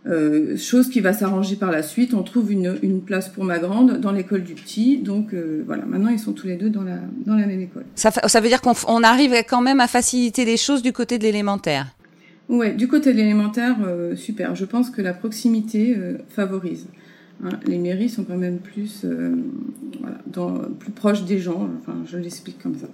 Euh, 0.06 0.56
chose 0.56 0.88
qui 0.88 1.00
va 1.00 1.12
s'arranger 1.12 1.56
par 1.56 1.70
la 1.70 1.82
suite. 1.82 2.14
On 2.14 2.23
trouve 2.23 2.52
une, 2.52 2.78
une, 2.82 3.02
place 3.02 3.28
pour 3.28 3.44
ma 3.44 3.58
grande 3.58 3.99
dans 4.00 4.12
l'école 4.12 4.42
du 4.42 4.54
petit. 4.54 4.99
Donc 4.99 5.35
euh, 5.35 5.62
voilà, 5.66 5.85
maintenant 5.85 6.08
ils 6.08 6.18
sont 6.18 6.32
tous 6.32 6.47
les 6.47 6.56
deux 6.56 6.70
dans 6.70 6.82
la, 6.82 6.99
dans 7.26 7.35
la 7.35 7.47
même 7.47 7.61
école. 7.61 7.85
Ça, 7.94 8.11
ça 8.11 8.40
veut 8.40 8.49
dire 8.49 8.62
qu'on 8.62 9.02
arrive 9.02 9.35
quand 9.49 9.61
même 9.61 9.80
à 9.80 9.88
faciliter 9.88 10.44
les 10.44 10.56
choses 10.56 10.82
du 10.82 10.92
côté 10.92 11.18
de 11.18 11.25
l'élémentaire 11.25 11.88
Ouais, 12.49 12.73
du 12.73 12.88
côté 12.88 13.12
de 13.12 13.18
l'élémentaire, 13.18 13.76
super. 14.16 14.54
Je 14.54 14.64
pense 14.64 14.88
que 14.88 15.02
la 15.02 15.12
proximité 15.12 15.94
favorise. 16.30 16.87
Hein, 17.45 17.50
les 17.66 17.78
mairies 17.78 18.09
sont 18.09 18.25
quand 18.25 18.37
même 18.37 18.59
plus, 18.59 19.02
euh, 19.04 19.35
voilà, 20.00 20.18
dans, 20.26 20.59
plus 20.78 20.92
proches 20.92 21.25
des 21.25 21.38
gens. 21.38 21.68
Enfin, 21.80 22.02
je 22.07 22.18
l'explique 22.18 22.61
comme 22.62 22.76
ça. 22.76 22.88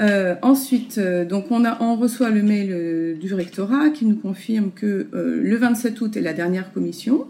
Euh, 0.00 0.34
ensuite, 0.42 0.98
euh, 0.98 1.24
donc 1.24 1.46
on, 1.50 1.64
a, 1.64 1.80
on 1.80 1.96
reçoit 1.96 2.30
le 2.30 2.42
mail 2.42 2.70
euh, 2.72 3.14
du 3.14 3.32
rectorat 3.32 3.90
qui 3.90 4.06
nous 4.06 4.16
confirme 4.16 4.70
que 4.74 5.08
le 5.12 5.56
27 5.56 6.00
août 6.00 6.16
est 6.16 6.20
la 6.20 6.32
dernière 6.32 6.72
commission 6.72 7.26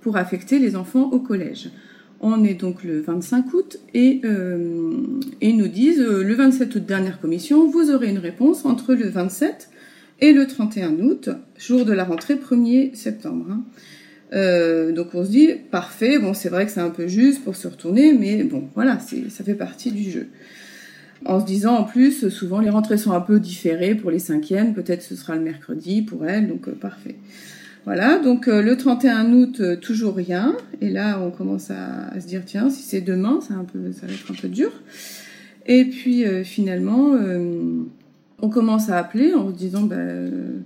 pour 0.00 0.16
affecter 0.16 0.58
les 0.58 0.76
enfants 0.76 1.10
au 1.12 1.20
collège. 1.20 1.70
On 2.20 2.44
est 2.44 2.54
donc 2.54 2.84
le 2.84 3.00
25 3.00 3.54
août 3.54 3.78
et, 3.94 4.20
et 5.40 5.48
ils 5.48 5.56
nous 5.56 5.68
disent 5.68 6.00
le 6.00 6.34
27 6.34 6.74
août 6.74 6.84
dernière 6.84 7.18
commission, 7.18 7.66
vous 7.70 7.90
aurez 7.90 8.10
une 8.10 8.18
réponse 8.18 8.66
entre 8.66 8.94
le 8.94 9.08
27 9.08 9.70
et 10.20 10.32
le 10.32 10.46
31 10.46 10.98
août, 11.00 11.30
jour 11.56 11.86
de 11.86 11.92
la 11.92 12.04
rentrée 12.04 12.34
1er 12.34 12.94
septembre. 12.94 13.46
Hein. 13.50 13.62
Euh, 14.32 14.92
donc 14.92 15.08
on 15.14 15.24
se 15.24 15.30
dit 15.30 15.48
parfait, 15.70 16.18
bon 16.18 16.34
c'est 16.34 16.48
vrai 16.48 16.66
que 16.66 16.72
c'est 16.72 16.80
un 16.80 16.90
peu 16.90 17.08
juste 17.08 17.42
pour 17.42 17.56
se 17.56 17.66
retourner, 17.66 18.12
mais 18.12 18.44
bon 18.44 18.68
voilà, 18.74 18.98
ça 18.98 19.44
fait 19.44 19.54
partie 19.54 19.90
du 19.90 20.10
jeu. 20.10 20.28
En 21.26 21.40
se 21.40 21.44
disant 21.44 21.74
en 21.76 21.84
plus, 21.84 22.28
souvent 22.28 22.60
les 22.60 22.70
rentrées 22.70 22.96
sont 22.96 23.12
un 23.12 23.20
peu 23.20 23.40
différées 23.40 23.94
pour 23.94 24.10
les 24.10 24.18
cinquièmes, 24.18 24.72
peut-être 24.72 25.02
ce 25.02 25.16
sera 25.16 25.34
le 25.34 25.42
mercredi 25.42 26.02
pour 26.02 26.26
elles, 26.26 26.48
donc 26.48 26.68
euh, 26.68 26.72
parfait. 26.72 27.16
Voilà, 27.86 28.18
donc 28.18 28.46
euh, 28.46 28.62
le 28.62 28.76
31 28.76 29.32
août, 29.32 29.62
toujours 29.80 30.14
rien, 30.14 30.56
et 30.80 30.90
là 30.90 31.20
on 31.20 31.30
commence 31.30 31.70
à, 31.70 32.18
se 32.20 32.26
dire 32.26 32.42
tiens, 32.44 32.70
si 32.70 32.82
c'est 32.82 33.00
demain, 33.00 33.40
ça, 33.40 33.54
va 33.54 33.62
être 34.12 34.30
un 34.30 34.34
peu 34.34 34.48
dur. 34.48 34.70
Et 35.66 35.84
puis 35.84 36.24
finalement, 36.44 37.14
on 38.40 38.48
commence 38.48 38.88
à 38.88 38.98
appeler 38.98 39.34
en 39.34 39.50
se 39.50 39.56
disant 39.56 39.82
ben 39.82 40.62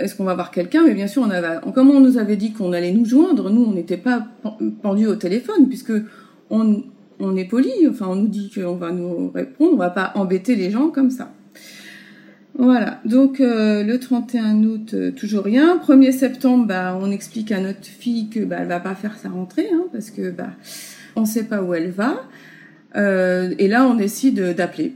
est-ce 0.00 0.14
qu'on 0.14 0.24
va 0.24 0.34
voir 0.34 0.50
quelqu'un? 0.50 0.84
Mais 0.84 0.94
bien 0.94 1.06
sûr, 1.06 1.22
on 1.22 1.30
avait, 1.30 1.58
comme 1.74 1.90
on 1.90 2.00
nous 2.00 2.18
avait 2.18 2.36
dit 2.36 2.52
qu'on 2.52 2.72
allait 2.72 2.92
nous 2.92 3.04
joindre, 3.04 3.50
nous, 3.50 3.64
on 3.64 3.72
n'était 3.72 3.96
pas 3.96 4.26
pendus 4.82 5.06
au 5.06 5.16
téléphone, 5.16 5.68
puisque 5.68 5.92
on, 6.50 6.82
on 7.20 7.36
est 7.36 7.44
poli, 7.44 7.70
enfin, 7.88 8.06
on 8.08 8.16
nous 8.16 8.28
dit 8.28 8.50
qu'on 8.54 8.74
va 8.74 8.90
nous 8.90 9.30
répondre, 9.30 9.72
on 9.74 9.76
va 9.76 9.90
pas 9.90 10.12
embêter 10.14 10.56
les 10.56 10.70
gens 10.70 10.88
comme 10.88 11.10
ça. 11.10 11.32
Voilà, 12.58 13.00
donc 13.04 13.40
euh, 13.40 13.84
le 13.84 13.98
31 13.98 14.64
août, 14.64 14.92
euh, 14.92 15.12
toujours 15.12 15.44
rien. 15.44 15.78
1er 15.78 16.12
septembre, 16.12 16.66
bah, 16.66 16.98
on 17.00 17.10
explique 17.10 17.52
à 17.52 17.60
notre 17.60 17.86
fille 17.86 18.28
que 18.28 18.40
bah, 18.40 18.56
elle 18.60 18.68
va 18.68 18.80
pas 18.80 18.94
faire 18.94 19.16
sa 19.16 19.28
rentrée, 19.28 19.68
hein, 19.72 19.84
parce 19.92 20.10
que 20.10 20.30
bah, 20.30 20.50
on 21.16 21.24
sait 21.24 21.44
pas 21.44 21.62
où 21.62 21.72
elle 21.74 21.90
va. 21.90 22.22
Euh, 22.96 23.54
et 23.58 23.68
là, 23.68 23.86
on 23.86 23.94
décide 23.94 24.54
d'appeler. 24.54 24.94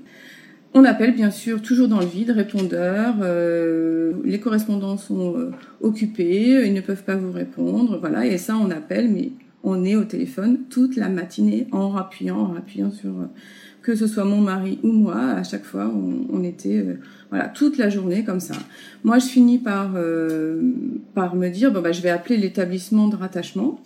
On 0.76 0.84
appelle 0.84 1.14
bien 1.14 1.30
sûr 1.30 1.62
toujours 1.62 1.86
dans 1.86 2.00
le 2.00 2.06
vide, 2.06 2.30
répondeur, 2.30 3.14
euh, 3.22 4.12
les 4.24 4.40
correspondants 4.40 4.96
sont 4.96 5.38
euh, 5.38 5.52
occupés, 5.80 6.66
ils 6.66 6.74
ne 6.74 6.80
peuvent 6.80 7.04
pas 7.04 7.14
vous 7.14 7.30
répondre, 7.30 7.98
voilà, 8.00 8.26
et 8.26 8.38
ça 8.38 8.56
on 8.56 8.72
appelle, 8.72 9.08
mais 9.08 9.30
on 9.62 9.84
est 9.84 9.94
au 9.94 10.02
téléphone 10.02 10.64
toute 10.70 10.96
la 10.96 11.08
matinée 11.08 11.68
en 11.70 11.90
rappuyant, 11.90 12.38
en 12.38 12.46
rappuyant 12.46 12.90
sur 12.90 13.10
euh, 13.10 13.26
que 13.82 13.94
ce 13.94 14.08
soit 14.08 14.24
mon 14.24 14.40
mari 14.40 14.80
ou 14.82 14.90
moi, 14.90 15.20
à 15.20 15.44
chaque 15.44 15.64
fois 15.64 15.94
on, 15.94 16.42
était 16.42 16.84
voilà 17.30 17.48
toute 17.48 17.78
la 17.78 17.88
journée 17.88 18.24
comme 18.24 18.40
ça. 18.40 18.54
Moi 19.04 19.18
je 19.18 19.26
finis 19.26 19.58
par 19.58 19.94
par 21.12 21.36
me 21.36 21.48
dire 21.50 21.70
bon 21.70 21.82
bah 21.82 21.92
je 21.92 22.00
vais 22.00 22.08
appeler 22.08 22.38
l'établissement 22.38 23.08
de 23.08 23.16
rattachement 23.16 23.82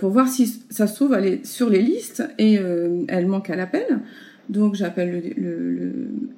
pour 0.00 0.10
voir 0.10 0.26
si 0.26 0.64
ça 0.70 0.88
se 0.88 0.96
trouve 0.96 1.16
sur 1.44 1.70
les 1.70 1.82
listes 1.82 2.24
et 2.36 2.58
elle 3.06 3.28
manque 3.28 3.48
à 3.48 3.54
l'appel. 3.54 4.00
Donc 4.48 4.74
j'appelle 4.74 5.22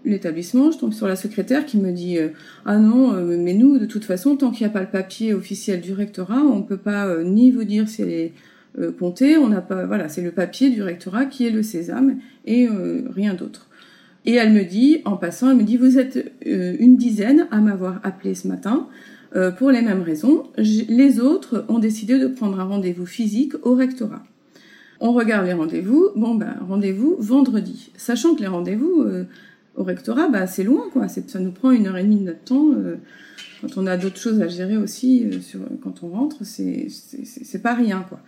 l'établissement, 0.04 0.70
je 0.70 0.78
tombe 0.78 0.92
sur 0.92 1.08
la 1.08 1.16
secrétaire 1.16 1.64
qui 1.64 1.78
me 1.78 1.90
dit 1.90 2.18
euh, 2.18 2.28
ah 2.66 2.78
non 2.78 3.14
euh, 3.14 3.37
mais 3.38 3.54
nous 3.54 3.78
de 3.78 3.87
toute 3.87 4.04
façon 4.04 4.37
tant 4.37 4.50
qu'il 4.50 4.66
n'y 4.66 4.70
a 4.70 4.73
pas 4.73 4.82
le 4.82 4.90
papier 4.90 5.32
officiel 5.32 5.80
du 5.80 5.92
rectorat 5.94 6.42
on 6.42 6.62
peut 6.62 6.76
pas 6.76 7.06
euh, 7.06 7.25
ni 7.25 7.50
vous 7.50 7.64
dire 7.64 7.88
si 7.88 8.02
elle 8.02 8.11
est 8.11 8.32
comptée, 8.99 9.38
on 9.38 9.46
n'a 9.49 9.61
pas 9.61 9.87
voilà 9.87 10.08
c'est 10.08 10.20
le 10.20 10.32
papier 10.32 10.68
du 10.68 10.82
rectorat 10.82 11.26
qui 11.26 11.46
est 11.46 11.50
le 11.50 11.62
sésame 11.62 12.18
et 12.44 12.68
rien 13.14 13.34
d'autre. 13.34 13.68
Et 14.25 14.34
elle 14.34 14.52
me 14.52 14.64
dit 14.64 15.00
en 15.04 15.16
passant 15.16 15.52
elle 15.52 15.58
me 15.58 15.62
dit 15.62 15.76
vous 15.76 15.96
êtes 15.96 16.32
une 16.44 16.96
dizaine 16.96 17.46
à 17.52 17.61
m'avoir 17.61 18.00
appelé 18.02 18.34
ce 18.34 18.49
matin 18.49 18.88
pour 19.58 19.70
les 19.70 19.80
mêmes 19.80 20.02
raisons. 20.02 20.49
les 20.58 21.20
autres 21.20 21.64
ont 21.68 21.78
décidé 21.78 22.18
de 22.18 22.26
prendre 22.26 22.58
un 22.58 22.64
rendez-vous 22.64 23.06
physique 23.06 23.52
au 23.62 23.76
rectorat. 23.76 24.25
On 25.00 25.12
regarde 25.12 25.46
les 25.46 25.52
rendez-vous. 25.52 26.10
Bon, 26.16 26.34
ben, 26.34 26.56
rendez-vous 26.68 27.16
vendredi. 27.18 27.90
Sachant 27.96 28.34
que 28.34 28.40
les 28.40 28.46
rendez-vous 28.46 29.02
euh, 29.02 29.24
au 29.76 29.82
rectorat, 29.82 30.28
bah, 30.28 30.46
c'est 30.46 30.64
loin, 30.64 30.84
quoi. 30.92 31.08
Ça 31.08 31.38
nous 31.40 31.50
prend 31.50 31.72
une 31.72 31.86
heure 31.86 31.96
et 31.96 32.04
demie 32.04 32.24
de 32.24 32.32
temps. 32.32 32.70
Euh, 32.72 32.96
quand 33.60 33.76
on 33.76 33.86
a 33.86 33.96
d'autres 33.96 34.18
choses 34.18 34.40
à 34.40 34.48
gérer 34.48 34.76
aussi, 34.76 35.24
euh, 35.24 35.58
quand 35.82 36.02
on 36.02 36.08
rentre, 36.08 36.44
c'est, 36.44 36.88
pas 37.62 37.74
rien, 37.74 38.04
quoi. 38.08 38.20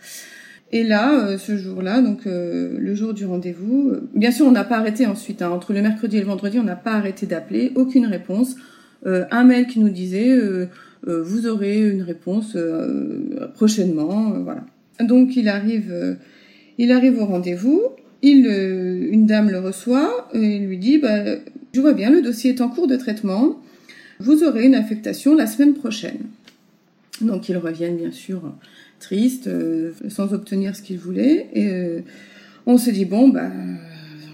Et 0.72 0.82
là, 0.82 1.38
ce 1.38 1.56
jour-là, 1.56 2.02
donc 2.02 2.22
le 2.24 2.94
jour 2.96 3.14
du 3.14 3.24
rendez-vous, 3.24 3.92
bien 4.16 4.32
sûr, 4.32 4.46
on 4.46 4.50
n'a 4.50 4.64
pas 4.64 4.78
arrêté 4.78 5.06
ensuite. 5.06 5.40
Hein, 5.40 5.50
entre 5.50 5.72
le 5.72 5.80
mercredi 5.80 6.16
et 6.16 6.20
le 6.20 6.26
vendredi, 6.26 6.58
on 6.58 6.64
n'a 6.64 6.74
pas 6.74 6.94
arrêté 6.94 7.24
d'appeler, 7.24 7.70
aucune 7.76 8.04
réponse. 8.04 8.56
un 9.04 9.44
mail 9.44 9.68
qui 9.68 9.78
nous 9.78 9.90
disait 9.90 10.36
vous 11.04 11.46
aurez 11.46 11.88
une 11.88 12.02
réponse 12.02 12.56
prochainement, 13.54 14.30
voilà. 14.40 14.64
Donc 14.98 15.36
il 15.36 15.48
arrive 15.48 16.16
il 16.78 16.92
arrive 16.92 17.18
au 17.18 17.26
rendez-vous, 17.26 17.82
il, 18.22 18.46
euh, 18.46 19.08
une 19.10 19.26
dame 19.26 19.50
le 19.50 19.58
reçoit 19.58 20.28
et 20.32 20.58
lui 20.58 20.78
dit 20.78 20.98
bah, 20.98 21.24
Je 21.72 21.80
vois 21.80 21.92
bien, 21.92 22.10
le 22.10 22.22
dossier 22.22 22.54
est 22.54 22.60
en 22.60 22.68
cours 22.68 22.86
de 22.86 22.96
traitement, 22.96 23.60
vous 24.18 24.44
aurez 24.44 24.64
une 24.64 24.74
affectation 24.74 25.34
la 25.34 25.46
semaine 25.46 25.74
prochaine. 25.74 26.18
Donc 27.20 27.48
ils 27.48 27.56
reviennent 27.56 27.96
bien 27.96 28.12
sûr 28.12 28.42
tristes, 28.98 29.46
euh, 29.46 29.92
sans 30.08 30.32
obtenir 30.32 30.74
ce 30.76 30.82
qu'ils 30.82 30.98
voulaient. 30.98 31.48
Et 31.52 31.68
euh, 31.68 32.00
on 32.66 32.78
se 32.78 32.90
dit 32.90 33.04
Bon, 33.04 33.28
bah, 33.28 33.50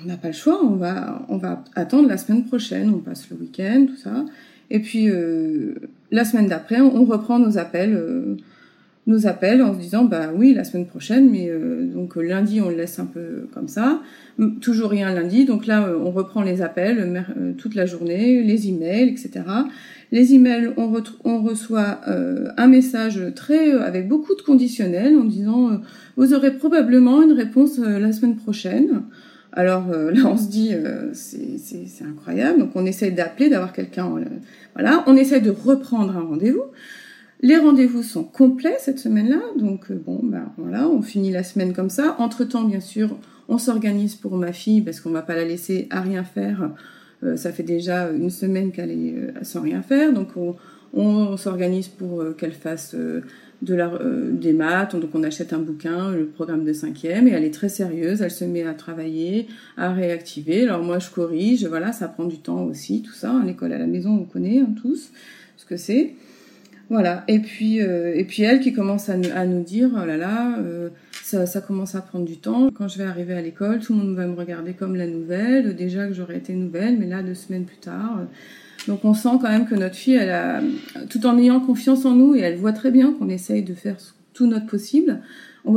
on 0.02 0.08
n'a 0.08 0.16
pas 0.16 0.28
le 0.28 0.34
choix, 0.34 0.64
on 0.64 0.76
va, 0.76 1.25
on 1.28 1.37
va 1.37 1.64
attendre 1.75 2.08
la 2.08 2.16
semaine 2.16 2.44
prochaine, 2.44 2.90
on 2.90 2.99
passe 2.99 3.28
le 3.30 3.37
week-end, 3.37 3.87
tout 3.88 3.96
ça. 3.96 4.25
Et 4.70 4.80
puis 4.80 5.06
la 6.11 6.25
semaine 6.25 6.46
d'après, 6.46 6.80
on 6.80 7.04
reprend 7.04 7.38
nos 7.38 7.58
appels 7.58 8.38
nous 9.06 9.26
appelle 9.26 9.62
en 9.62 9.75
se 9.75 9.80
disant 9.80 10.04
bah 10.04 10.30
oui 10.32 10.54
la 10.54 10.62
semaine 10.62 10.87
prochaine 10.87 11.28
mais 11.28 11.49
euh, 11.49 11.87
donc 11.92 12.14
lundi 12.14 12.61
on 12.61 12.68
le 12.68 12.76
laisse 12.76 13.00
un 13.00 13.06
peu 13.06 13.49
comme 13.52 13.66
ça. 13.66 14.00
Toujours 14.61 14.90
rien 14.90 15.12
lundi 15.12 15.44
donc 15.44 15.66
là 15.66 15.88
euh, 15.88 15.99
on 15.99 16.12
reprend 16.12 16.42
les 16.42 16.62
appels 16.62 17.25
euh, 17.37 17.52
toute 17.59 17.75
la 17.75 17.85
journée 17.85 18.42
les 18.42 18.68
emails 18.68 19.09
etc 19.09 19.44
les 20.12 20.35
emails 20.35 20.73
on, 20.76 20.92
on 21.25 21.42
reçoit 21.42 22.00
un 22.06 22.66
message 22.68 23.21
très 23.35 23.73
avec 23.73 24.09
beaucoup 24.09 24.37
de 24.37 24.42
conditionnels 24.42 25.16
en 25.16 25.25
disant 25.25 25.80
vous 26.16 26.35
aurez 26.35 26.52
probablement 26.52 27.23
une 27.23 27.32
réponse 27.32 27.78
la 27.78 28.12
semaine 28.12 28.37
prochaine 28.37 29.02
alors 29.52 29.88
là 29.88 30.23
on 30.26 30.37
se 30.37 30.49
dit 30.49 30.73
c'est 31.12 32.04
incroyable. 32.04 32.61
Donc 32.61 32.71
on 32.75 32.87
essaie 32.87 33.11
d'appeler 33.11 33.49
d'avoir 33.49 33.73
quelqu'un 33.73 34.11
voilà. 34.75 35.02
On 35.06 35.16
essaie 35.16 35.40
de 35.40 35.50
reprendre 35.50 36.16
un 36.16 36.23
rendez-vous 36.23 36.64
Les 37.42 37.56
rendez-vous 37.56 38.02
sont 38.02 38.25
complets 38.25 38.76
cette 38.78 38.99
semaine-là, 38.99 39.40
donc 39.58 39.90
bon, 39.90 40.20
ben 40.22 40.52
voilà, 40.56 40.88
on 40.88 41.02
finit 41.02 41.32
la 41.32 41.42
semaine 41.42 41.72
comme 41.72 41.90
ça. 41.90 42.16
Entre-temps, 42.18 42.64
bien 42.64 42.80
sûr, 42.80 43.18
on 43.49 43.58
s'organise 43.58 44.14
pour 44.14 44.37
ma 44.37 44.52
fille 44.52 44.80
parce 44.80 45.00
qu'on 45.00 45.11
va 45.11 45.22
pas 45.22 45.34
la 45.34 45.44
laisser 45.44 45.88
à 45.90 46.00
rien 46.00 46.22
faire. 46.22 46.70
ça 47.37 47.52
fait 47.52 47.64
déjà 47.64 48.11
une 48.11 48.30
semaine 48.30 48.70
qu'elle 48.70 48.92
est 48.92 49.14
sans 49.42 49.61
rien 49.61 49.82
faire, 49.82 50.12
donc 50.12 50.28
on, 50.94 51.37
s'organise 51.37 51.88
pour 51.88 52.22
qu'elle 52.37 52.52
fasse 52.52 52.94
de 53.62 53.75
la, 53.75 53.92
euh, 53.94 54.30
des 54.32 54.52
maths, 54.52 54.96
donc 54.96 55.14
on 55.14 55.22
achète 55.22 55.52
un 55.52 55.58
bouquin, 55.58 56.11
le 56.11 56.26
programme 56.26 56.64
de 56.64 56.72
cinquième, 56.72 57.28
et 57.28 57.30
elle 57.30 57.44
est 57.44 57.54
très 57.54 57.68
sérieuse, 57.68 58.20
elle 58.20 58.30
se 58.30 58.44
met 58.44 58.64
à 58.64 58.75
travailler, 58.75 59.46
à 59.76 59.92
réactiver. 59.92 60.64
Alors 60.64 60.82
moi 60.82 60.99
je 60.99 61.11
corrige, 61.11 61.64
voilà, 61.66 61.92
ça 61.92 62.08
prend 62.08 62.25
du 62.25 62.38
temps 62.38 62.64
aussi, 62.64 63.02
tout 63.02 63.12
ça. 63.12 63.30
Hein, 63.30 63.44
l'école 63.46 63.72
à 63.72 63.78
la 63.78 63.87
maison, 63.87 64.11
on 64.11 64.25
connaît 64.25 64.58
hein, 64.58 64.75
tous 64.82 65.12
ce 65.56 65.64
que 65.64 65.76
c'est. 65.76 66.14
Voilà. 66.92 67.25
Et 67.26 67.38
puis, 67.38 67.80
euh, 67.80 68.12
et 68.14 68.25
puis 68.25 68.42
elle 68.42 68.61
qui 68.61 68.75
commence 68.75 69.08
à, 69.08 69.16
nous 69.16 69.62
dire, 69.62 69.88
oh 69.94 70.04
là 70.04 70.18
là, 70.18 70.58
euh, 70.58 70.90
ça, 71.22 71.62
commence 71.62 71.94
à 71.94 72.02
prendre 72.02 72.26
du 72.26 72.37
temps. 72.37 72.68
Quand 72.70 72.87
je 72.87 72.99
vais 72.99 73.04
arriver 73.04 73.32
à 73.32 73.40
l'école, 73.40 73.78
tout 73.78 73.94
le 73.94 74.00
monde 74.00 74.14
va 74.14 74.26
me 74.26 74.34
regarder 74.34 74.75
comme 74.75 74.94
la 74.94 75.06
nouvelle. 75.06 75.75
Déjà 75.75 76.06
que 76.06 76.12
j'aurais 76.12 76.37
été 76.37 76.52
nouvelle, 76.52 76.99
mais 76.99 77.06
là 77.06 77.22
deux 77.22 77.32
semaines 77.32 77.64
plus 77.64 77.78
tard. 77.78 78.26
Donc 78.88 79.06
on 79.06 79.14
sent 79.14 79.38
quand 79.40 79.49
même 79.49 79.66
que 79.66 79.75
notre 79.75 79.94
fille, 79.94 80.16
elle 80.16 80.32
a, 80.32 80.61
tout 81.08 81.25
en 81.25 81.38
ayant 81.38 81.61
confiance 81.61 82.04
en 82.04 82.14
nous, 82.14 82.34
et 82.34 82.40
elle 82.40 82.56
voit 82.56 82.75
très 82.75 82.90
bien 82.90 83.14
qu'on 83.14 83.30
essaye 83.30 83.62
de 83.62 83.72
faire 83.72 83.96
tout 84.34 84.46
notre 84.46 84.66
possible, 84.66 85.20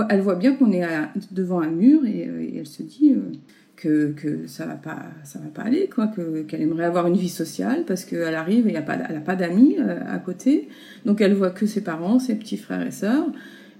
elle 0.10 0.20
voit 0.20 0.36
bien 0.36 0.54
qu'on 0.54 0.74
est 0.74 0.84
devant 1.32 1.62
un 1.62 1.70
mur 1.70 2.06
et, 2.06 2.28
euh, 2.28 2.46
elle 2.58 2.68
se 2.68 2.84
dit 2.84 3.14
euh, 3.14 3.32
que, 3.76 4.12
que 4.12 4.48
ça 4.48 4.66
va 4.66 4.76
pas 4.76 5.04
ça 5.24 5.40
va 5.40 5.48
pas 5.48 5.64
aller 5.64 5.90
quoi 5.94 6.12
qu'elle 6.48 6.62
aimerait 6.62 6.86
avoir 6.86 7.08
une 7.08 7.18
vie 7.18 7.30
sociale 7.30 7.84
parce 7.86 8.06
qu'elle 8.06 8.36
arrive 8.36 8.68
et 8.68 8.72
elle 8.72 8.78
a 8.78 8.82
pas 8.82 8.98
elle 9.10 9.18
a 9.18 9.22
pas 9.22 9.36
d'amis 9.36 9.78
euh, 9.80 10.00
à 10.08 10.18
côté. 10.20 10.70
Donc 11.06 11.22
elle 11.22 11.34
voit 11.34 11.52
que 11.52 11.66
ses 11.66 11.82
parents 11.82 12.20
ses 12.20 12.36
petits 12.36 12.58
frères 12.58 12.86
et 12.86 12.92
sœurs 12.92 13.28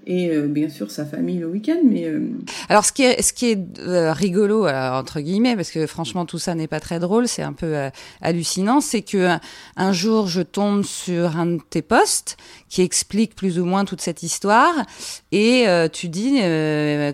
et 0.06 0.28
euh, 0.30 0.46
bien 0.46 0.68
sûr 0.68 0.90
sa 0.90 1.04
famille 1.04 1.38
le 1.38 1.46
week-end. 1.46 1.80
Mais 1.84 2.04
euh, 2.04 2.30
alors 2.68 2.84
ce 2.84 2.92
qui 2.92 3.02
est 3.02 3.20
ce 3.22 3.32
qui 3.32 3.50
est 3.50 3.80
euh, 3.80 4.12
rigolo 4.12 4.66
entre 4.68 5.20
guillemets 5.20 5.56
parce 5.56 5.70
que 5.70 5.86
franchement 5.86 6.24
tout 6.26 6.38
ça 6.38 6.54
n'est 6.54 6.68
pas 6.68 6.80
très 6.80 7.00
drôle, 7.00 7.28
c'est 7.28 7.42
un 7.42 7.52
peu 7.52 7.74
hallucinant, 8.20 8.80
c'est 8.80 9.02
que 9.02 9.36
un, 9.76 9.92
jour 9.92 10.28
je 10.28 10.42
tombe 10.42 10.84
sur 10.84 11.36
un 11.36 11.46
de 11.46 11.60
tes 11.68 11.82
posts 11.82 12.36
qui 12.68 12.82
explique 12.82 13.34
plus 13.34 13.58
ou 13.58 13.64
moins 13.64 13.84
toute 13.84 14.00
cette 14.00 14.22
histoire 14.22 14.74
et 15.32 15.66
tu 15.92 16.08
dis 16.08 16.40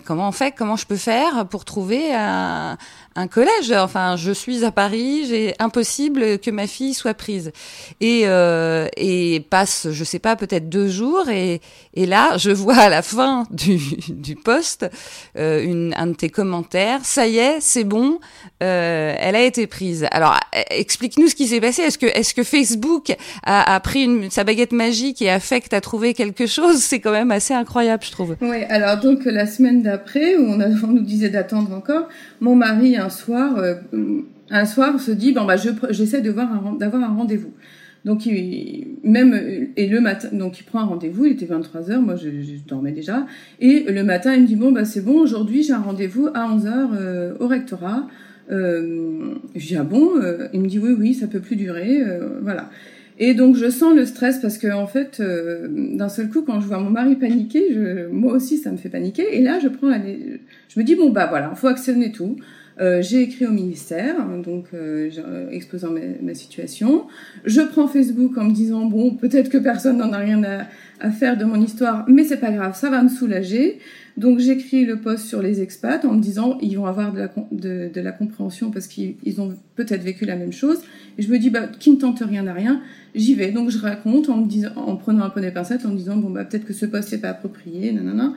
comment 0.05 0.29
on 0.29 0.33
fait, 0.33 0.53
comment 0.53 0.77
je 0.77 0.87
peux 0.87 0.97
faire 0.97 1.47
pour 1.49 1.65
trouver 1.65 2.13
un 2.15 2.77
un 3.15 3.29
collège. 3.29 3.73
Enfin, 3.73 4.17
je 4.17 4.33
suis 4.33 4.65
à 4.65 4.73
Paris, 4.73 5.27
j'ai 5.29 5.55
impossible 5.59 6.39
que 6.39 6.51
ma 6.51 6.67
fille 6.67 6.95
soit 6.95 7.15
prise. 7.15 7.53
Et, 8.01 8.23
euh, 8.25 8.89
et 8.97 9.45
passe, 9.51 9.89
je 9.91 10.05
sais 10.05 10.19
pas, 10.19 10.37
peut-être 10.37 10.69
deux 10.69 10.89
jours, 10.89 11.29
et, 11.29 11.61
et 11.95 12.07
là, 12.07 12.37
je 12.37 12.51
vois 12.63 12.77
à 12.77 12.89
la 12.89 13.03
fin 13.03 13.45
du, 13.51 13.79
du 14.09 14.37
post 14.37 14.87
euh, 15.37 15.63
une, 15.63 15.95
un 15.97 16.09
de 16.09 16.15
tes 16.15 16.31
commentaires. 16.31 17.01
Ça 17.05 17.27
y 17.27 17.39
est, 17.39 17.59
c'est 17.61 17.85
bon, 17.85 18.19
euh, 18.63 19.15
elle 19.19 19.37
a 19.37 19.43
été 19.43 19.67
prise. 19.67 20.07
Alors, 20.11 20.39
explique-nous 20.71 21.29
ce 21.29 21.35
qui 21.35 21.47
s'est 21.47 21.61
passé. 21.61 21.83
Est-ce 21.83 21.99
que, 21.99 22.07
est-ce 22.07 22.35
que 22.35 22.45
Facebook 22.45 23.15
a, 23.45 23.75
a 23.75 23.81
pris 23.81 24.05
une, 24.05 24.31
sa 24.31 24.45
baguette 24.45 24.73
magique 24.73 25.23
et 25.23 25.31
a 25.31 25.41
fait 25.41 25.61
que 25.61 25.69
tu 25.69 25.77
as 25.77 25.81
trouvé 25.81 26.15
quelque 26.15 26.47
chose? 26.47 26.79
C'est 26.79 27.01
quand 27.01 27.13
même 27.13 27.31
assez 27.31 27.55
incroyable, 27.55 28.05
je 28.05 28.11
trouve. 28.11 28.37
Oui, 28.41 28.65
alors 28.69 29.01
donc 29.01 29.25
la 29.25 29.47
semaine 29.47 29.83
d'après, 29.83 30.37
où 30.37 30.45
on, 30.47 30.61
a, 30.61 30.69
on 30.69 30.89
nous 30.89 31.03
disait 31.03 31.31
d'attendre 31.31 31.73
encore, 31.75 32.09
mon 32.41 32.55
mari 32.55 32.97
un 33.03 33.11
soir, 33.11 33.59
euh, 33.59 33.75
un 34.51 34.65
soir 34.65 35.01
se 35.01 35.11
dit 35.11 35.33
bon 35.33 35.45
bah 35.45 35.57
je 35.57 35.71
j'essaie 35.91 36.21
voir 36.29 36.77
d'avoir 36.79 37.03
un 37.03 37.15
rendez-vous. 37.15 37.53
Donc 38.05 38.27
il, 38.27 38.99
même 39.05 39.69
et 39.77 39.87
le 39.87 40.01
matin 40.01 40.29
donc 40.33 40.59
il 40.61 40.65
prend 40.65 40.81
un 40.81 40.87
rendez-vous, 40.87 41.27
il 41.27 41.33
était 41.33 41.47
23 41.47 41.83
h 41.83 41.99
moi 42.01 42.17
je, 42.17 42.29
dormais 42.67 42.93
déjà 42.93 43.27
et 43.61 43.85
le 43.85 44.03
matin 44.03 44.35
il 44.35 44.43
me 44.43 44.47
dit 44.47 44.57
bon 44.57 44.73
bah 44.73 44.85
c'est 44.85 45.03
bon 45.03 45.21
aujourd'hui 45.21 45.63
j'ai 45.63 45.73
un 45.73 45.81
rendez-vous 45.81 46.29
à 46.35 46.53
11 46.53 46.65
h 46.65 46.89
euh, 46.95 47.35
au 47.39 47.47
rectorat. 47.47 48.09
Euh, 48.51 49.35
je 49.55 49.67
dis 49.67 49.77
ah 49.77 49.85
bon 49.85 50.11
il 50.53 50.61
me 50.61 50.67
dit 50.67 50.79
oui 50.79 50.95
oui 50.99 51.15
ça 51.15 51.27
peut 51.27 51.41
plus 51.41 51.57
durer 51.57 52.03
voilà. 52.43 52.71
Et 53.19 53.35
donc 53.35 53.55
je 53.57 53.71
sens 53.71 53.95
le 53.95 54.05
stress 54.05 54.41
parce 54.41 54.59
que 54.59 54.73
en 54.73 54.87
fait, 54.89 55.23
d'un 55.23 56.09
seul 56.09 56.29
coup, 56.29 56.43
quand 56.43 56.61
je 56.61 56.67
vois 56.67 56.81
mon 56.81 56.91
mari 56.91 57.15
paniquer, 57.15 57.73
je, 57.73 58.09
moi 58.09 58.33
aussi 58.33 58.57
ça 58.57 58.73
me 58.73 58.79
fait 58.79 58.89
paniquer. 58.89 59.37
Et 59.37 59.43
là, 59.43 59.61
je 59.61 59.69
prends, 59.69 59.87
la, 59.87 59.99
je 59.99 60.81
me 60.81 60.83
dis 60.83 60.97
bon 60.97 61.11
bah 61.11 61.27
voilà, 61.29 61.55
faut 61.55 61.69
actionner 61.69 62.11
tout. 62.11 62.37
Euh, 62.81 63.03
j'ai 63.03 63.21
écrit 63.23 63.47
au 63.47 63.51
ministère, 63.51 64.17
donc 64.45 64.67
euh, 64.73 65.11
euh, 65.19 65.51
exposant 65.51 65.91
ma, 66.23 66.35
situation. 66.35 67.07
Je 67.45 67.61
prends 67.61 67.87
Facebook 67.87 68.39
en 68.39 68.45
me 68.45 68.53
disant 68.53 68.87
bon, 68.87 69.15
peut-être 69.15 69.51
que 69.51 69.59
personne 69.59 69.99
n'en 69.99 70.13
a 70.13 70.19
rien 70.19 70.43
à, 70.43 70.67
à, 71.01 71.11
faire 71.11 71.37
de 71.37 71.45
mon 71.45 71.61
histoire, 71.61 72.07
mais 72.09 72.25
c'est 72.25 72.39
pas 72.39 72.51
grave, 72.51 72.75
ça 72.75 72.89
va 72.89 73.03
me 73.03 73.09
soulager. 73.09 73.79
Donc 74.17 74.39
j'écris 74.39 74.85
le 74.85 75.01
post 75.01 75.27
sur 75.27 75.43
les 75.43 75.61
expats 75.63 76.05
en 76.05 76.15
me 76.15 76.21
disant 76.21 76.59
ils 76.61 76.77
vont 76.77 76.87
avoir 76.87 77.13
de 77.13 77.19
la, 77.19 77.31
de, 77.51 77.91
de 77.93 78.01
la 78.01 78.13
compréhension 78.13 78.71
parce 78.71 78.87
qu'ils 78.87 79.41
ont 79.41 79.55
peut-être 79.75 80.03
vécu 80.03 80.25
la 80.25 80.37
même 80.37 80.53
chose. 80.53 80.79
Et 81.19 81.23
je 81.23 81.31
me 81.31 81.39
dis 81.39 81.51
bah 81.51 81.67
qui 81.79 81.91
ne 81.91 81.97
tente 81.97 82.21
rien 82.21 82.43
n'a 82.43 82.55
rien, 82.55 82.83
j'y 83.15 83.35
vais. 83.35 83.53
Donc 83.53 83.71
je 83.71 83.79
raconte 83.79 84.31
en 84.31 84.39
me 84.39 84.47
disant, 84.47 84.71
en 84.77 84.97
prenant 84.97 85.25
un 85.25 85.31
peu 85.31 85.41
des 85.41 85.51
pincettes, 85.51 85.85
en 85.85 85.91
me 85.91 85.97
disant 85.97 86.17
bon 86.17 86.31
bah 86.31 86.45
peut-être 86.45 86.65
que 86.65 86.73
ce 86.73 86.87
post 86.87 87.13
n'est 87.13 87.19
pas 87.19 87.31
approprié, 87.31 87.93
nanana. 87.93 88.35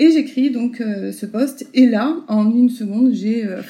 Et 0.00 0.10
j'écris 0.10 0.50
donc 0.50 0.80
euh, 0.80 1.12
ce 1.12 1.26
poste. 1.26 1.68
Et 1.74 1.86
là, 1.86 2.16
en 2.26 2.50
une 2.50 2.70
seconde, 2.70 3.12
j'ai 3.12 3.44
euh, 3.44 3.60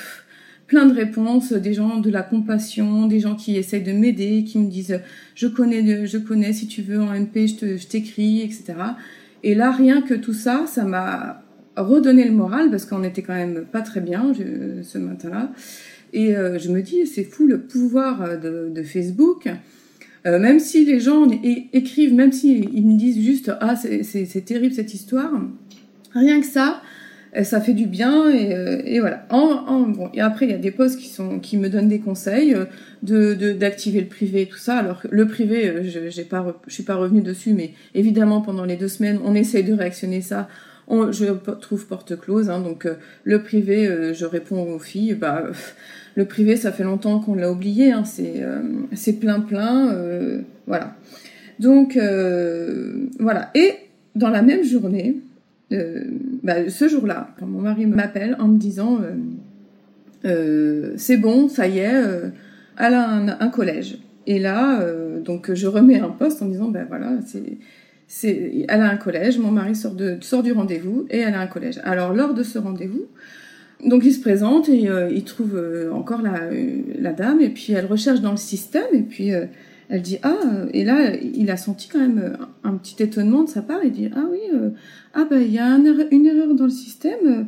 plein 0.68 0.86
de 0.86 0.94
réponses, 0.94 1.52
des 1.52 1.74
gens 1.74 1.98
de 1.98 2.08
la 2.08 2.22
compassion, 2.22 3.08
des 3.08 3.18
gens 3.18 3.34
qui 3.34 3.56
essayent 3.56 3.82
de 3.82 3.90
m'aider, 3.90 4.44
qui 4.44 4.58
me 4.58 4.70
disent 4.70 5.00
je 5.34 5.48
connais, 5.48 6.06
je 6.06 6.18
connais, 6.18 6.52
si 6.52 6.68
tu 6.68 6.82
veux 6.82 7.02
en 7.02 7.12
MP, 7.12 7.48
je 7.48 7.84
t'écris, 7.84 8.42
etc. 8.42 8.74
Et 9.42 9.56
là, 9.56 9.72
rien 9.72 10.02
que 10.02 10.14
tout 10.14 10.32
ça, 10.32 10.66
ça 10.68 10.84
m'a 10.84 11.42
redonné 11.76 12.24
le 12.24 12.32
moral 12.32 12.70
parce 12.70 12.84
qu'on 12.84 13.02
était 13.02 13.22
quand 13.22 13.34
même 13.34 13.64
pas 13.64 13.82
très 13.82 14.00
bien 14.00 14.32
ce 14.82 14.98
matin-là. 14.98 15.50
Et 16.12 16.36
euh, 16.36 16.60
je 16.60 16.70
me 16.70 16.80
dis, 16.80 17.08
c'est 17.08 17.24
fou 17.24 17.48
le 17.48 17.60
pouvoir 17.62 18.38
de, 18.38 18.82
Facebook. 18.84 19.48
Même 20.24 20.60
si 20.60 20.84
les 20.84 21.00
gens 21.00 21.26
écrivent, 21.72 22.14
même 22.14 22.30
s'ils 22.30 22.68
ils 22.72 22.86
me 22.86 22.96
disent 22.96 23.18
juste 23.18 23.50
ah 23.60 23.74
c'est 23.74 24.44
terrible 24.44 24.74
cette 24.74 24.92
histoire, 24.92 25.32
Rien 26.14 26.40
que 26.40 26.46
ça, 26.46 26.82
euh, 27.36 27.44
ça 27.44 27.60
fait 27.60 27.74
du 27.74 27.86
bien 27.86 28.28
et, 28.30 28.54
euh, 28.54 28.82
et 28.84 29.00
voilà. 29.00 29.26
Bon, 29.30 30.10
et 30.14 30.20
après 30.20 30.46
il 30.46 30.50
y 30.50 30.54
a 30.54 30.58
des 30.58 30.70
postes 30.70 30.98
qui 30.98 31.08
sont 31.08 31.38
qui 31.38 31.56
me 31.56 31.68
donnent 31.68 31.88
des 31.88 32.00
conseils 32.00 32.54
euh, 32.54 33.54
d'activer 33.54 34.00
le 34.00 34.08
privé 34.08 34.46
tout 34.46 34.58
ça. 34.58 34.76
Alors 34.76 35.02
le 35.08 35.26
privé, 35.26 35.84
je 35.84 36.10
je 36.10 36.72
suis 36.72 36.82
pas 36.82 36.94
revenue 36.96 37.22
dessus, 37.22 37.52
mais 37.52 37.72
évidemment 37.94 38.40
pendant 38.40 38.64
les 38.64 38.76
deux 38.76 38.88
semaines 38.88 39.20
on 39.24 39.34
essaye 39.34 39.64
de 39.64 39.72
réactionner 39.72 40.20
ça. 40.20 40.48
Je 40.90 41.26
trouve 41.60 41.86
porte 41.86 42.18
close, 42.18 42.50
hein, 42.50 42.60
donc 42.60 42.88
le 43.22 43.42
privé, 43.44 44.12
je 44.12 44.24
réponds 44.24 44.72
aux 44.72 44.80
filles, 44.80 45.14
bah 45.14 45.44
le 46.16 46.24
privé 46.24 46.56
ça 46.56 46.72
fait 46.72 46.82
longtemps 46.82 47.20
qu'on 47.20 47.36
l'a 47.36 47.52
oublié, 47.52 47.92
hein, 47.92 48.02
c'est 48.04 49.12
plein 49.20 49.38
plein, 49.38 49.94
voilà. 50.66 50.96
Donc 51.60 51.96
voilà. 53.20 53.50
Et 53.54 53.74
dans 54.16 54.30
la 54.30 54.42
même 54.42 54.64
journée, 54.64 55.20
euh, 55.72 56.04
bah, 56.42 56.68
ce 56.68 56.88
jour-là, 56.88 57.30
quand 57.38 57.46
mon 57.46 57.60
mari 57.60 57.86
m'appelle 57.86 58.36
en 58.40 58.48
me 58.48 58.58
disant 58.58 58.98
euh, 59.00 59.14
euh, 60.24 60.92
c'est 60.96 61.16
bon, 61.16 61.48
ça 61.48 61.68
y 61.68 61.78
est, 61.78 62.02
elle 62.78 62.94
a 62.94 63.36
un, 63.40 63.48
collège. 63.48 63.98
Et 64.26 64.38
là, 64.38 64.84
donc 65.24 65.52
je 65.54 65.66
remets 65.66 66.00
un 66.00 66.08
poste 66.08 66.42
en 66.42 66.46
disant 66.46 66.68
ben 66.68 66.86
voilà, 66.88 67.12
c'est 67.26 67.58
c'est, 68.06 68.66
elle 68.68 68.80
a 68.80 68.90
un 68.90 68.96
collège, 68.96 69.38
mon 69.38 69.52
mari 69.52 69.76
sort, 69.76 69.94
de, 69.94 70.18
sort 70.20 70.42
du 70.42 70.50
rendez-vous 70.50 71.06
et 71.10 71.18
elle 71.18 71.34
a 71.34 71.40
un 71.40 71.46
collège. 71.46 71.80
Alors 71.84 72.12
lors 72.12 72.34
de 72.34 72.42
ce 72.42 72.58
rendez-vous, 72.58 73.06
donc 73.86 74.04
il 74.04 74.12
se 74.12 74.20
présente 74.20 74.68
et 74.68 74.88
il 75.12 75.24
trouve 75.24 75.60
encore 75.92 76.20
la, 76.20 76.40
la, 76.98 77.12
dame 77.12 77.40
et 77.40 77.50
puis 77.50 77.72
elle 77.72 77.86
recherche 77.86 78.20
dans 78.20 78.32
le 78.32 78.36
système 78.36 78.92
et 78.92 79.02
puis 79.02 79.30
elle 79.90 80.02
dit 80.02 80.18
ah 80.22 80.38
et 80.72 80.84
là 80.84 81.14
il 81.16 81.50
a 81.50 81.56
senti 81.56 81.88
quand 81.88 81.98
même 81.98 82.36
un 82.64 82.74
petit 82.74 83.02
étonnement 83.02 83.44
de 83.44 83.48
sa 83.48 83.62
part. 83.62 83.80
Il 83.84 83.92
dit 83.92 84.08
ah 84.14 84.24
oui 84.30 84.38
ah 85.14 85.26
ben 85.28 85.40
il 85.40 85.52
y 85.52 85.58
a 85.58 85.76
une 86.10 86.26
erreur 86.26 86.54
dans 86.54 86.64
le 86.64 86.70
système. 86.70 87.46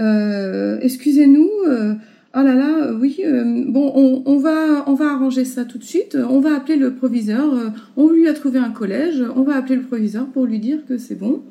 Euh, 0.00 0.78
excusez-nous. 0.80 1.50
Euh, 1.68 1.94
oh 2.34 2.42
là 2.42 2.54
là, 2.54 2.92
oui. 2.92 3.20
Euh, 3.24 3.64
bon, 3.66 3.92
on, 4.24 4.38
va 4.38 4.84
on 4.86 4.94
va 4.94 5.12
arranger 5.12 5.44
ça 5.44 5.64
tout 5.64 5.78
de 5.78 5.84
suite. 5.84 6.16
On 6.28 6.40
va 6.40 6.56
appeler 6.56 6.76
le 6.76 6.94
proviseur. 6.94 7.72
on 7.96 8.10
lui 8.10 8.28
a 8.28 8.34
trouvé 8.34 8.58
un 8.58 8.70
collège. 8.70 9.22
On 9.36 9.42
va 9.42 9.56
appeler 9.56 9.76
le 9.76 9.82
proviseur 9.82 10.26
pour 10.26 10.46
lui 10.46 10.58
dire 10.58 10.78
que 10.88 10.98
c'est 10.98 11.18
bon. 11.18 11.42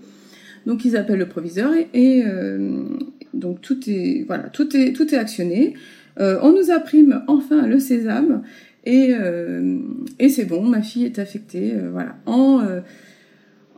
Donc 0.65 0.83
ils 0.83 0.97
appellent 0.97 1.19
le 1.19 1.29
proviseur 1.29 1.71
et, 1.93 2.23
donc 3.33 3.61
tout 3.61 3.89
est 3.89 4.25
voilà 4.27 4.49
tout 4.49 4.75
est 4.75 4.91
tout 4.91 5.13
est 5.13 5.17
actionné. 5.17 5.75
on 6.19 6.51
nous 6.51 6.71
imprime 6.71 7.23
enfin 7.27 7.65
le 7.65 7.79
sésame 7.79 8.41
et, 8.85 9.13
euh, 9.13 9.79
et 10.19 10.29
c'est 10.29 10.45
bon, 10.45 10.63
ma 10.63 10.81
fille 10.81 11.05
est 11.05 11.19
affectée. 11.19 11.73
Euh, 11.75 11.89
voilà. 11.91 12.15
En, 12.25 12.61
euh, 12.61 12.81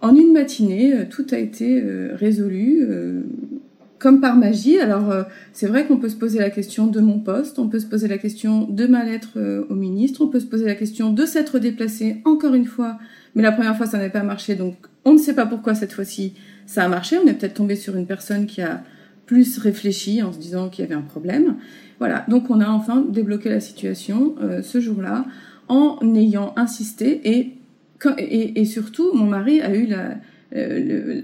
en 0.01 0.15
une 0.15 0.33
matinée, 0.33 1.07
tout 1.09 1.25
a 1.31 1.37
été 1.37 1.83
résolu. 2.13 2.87
comme 3.97 4.21
par 4.21 4.37
magie. 4.37 4.79
Alors, 4.79 5.11
euh, 5.11 5.23
c'est 5.51 5.67
vrai 5.67 5.85
qu'on 5.85 5.97
peut 5.97 6.07
se 6.07 6.15
poser 6.15 6.39
la 6.39 6.49
question 6.49 6.87
de 6.87 7.01
mon 7.01 7.19
poste, 7.19 7.59
on 7.59 7.67
peut 7.67 7.79
se 7.79 7.85
poser 7.85 8.07
la 8.07 8.17
question 8.17 8.63
de 8.63 8.87
ma 8.87 9.03
lettre 9.03 9.37
au 9.69 9.75
ministre, 9.75 10.23
on 10.23 10.27
peut 10.27 10.39
se 10.39 10.45
poser 10.45 10.65
la 10.65 10.75
question 10.75 11.11
de 11.11 11.25
s'être 11.25 11.59
déplacé 11.59 12.21
encore 12.23 12.55
une 12.55 12.65
fois, 12.65 12.97
mais 13.35 13.43
la 13.43 13.51
première 13.51 13.75
fois, 13.75 13.85
ça 13.85 13.97
n'avait 13.97 14.09
pas 14.09 14.23
marché, 14.23 14.55
donc 14.55 14.75
on 15.03 15.11
ne 15.11 15.17
sait 15.17 15.35
pas 15.35 15.45
pourquoi 15.45 15.75
cette 15.75 15.91
fois-ci 15.91 16.33
ça 16.65 16.83
a 16.83 16.87
marché. 16.87 17.17
On 17.17 17.27
est 17.27 17.33
peut-être 17.33 17.55
tombé 17.55 17.75
sur 17.75 17.97
une 17.97 18.05
personne 18.07 18.45
qui 18.45 18.61
a 18.61 18.83
plus 19.29 19.59
réfléchi 19.59 20.23
en 20.23 20.33
se 20.33 20.39
disant 20.39 20.69
qu'il 20.69 20.83
y 20.83 20.87
avait 20.87 20.95
un 20.95 21.03
problème. 21.03 21.57
Voilà, 21.99 22.25
donc 22.29 22.49
on 22.49 22.61
a 22.61 22.67
enfin 22.67 23.05
débloqué 23.07 23.47
la 23.47 23.59
situation 23.59 24.33
euh, 24.41 24.63
ce 24.63 24.79
jour-là 24.79 25.23
en 25.67 25.99
ayant 26.15 26.51
insisté 26.55 27.21
et, 27.29 27.53
et, 28.17 28.65
surtout, 28.65 29.13
mon 29.13 29.27
mari 29.27 29.61
a 29.61 29.75
eu 29.75 29.85
la, 29.85 30.15
euh, 30.55 31.21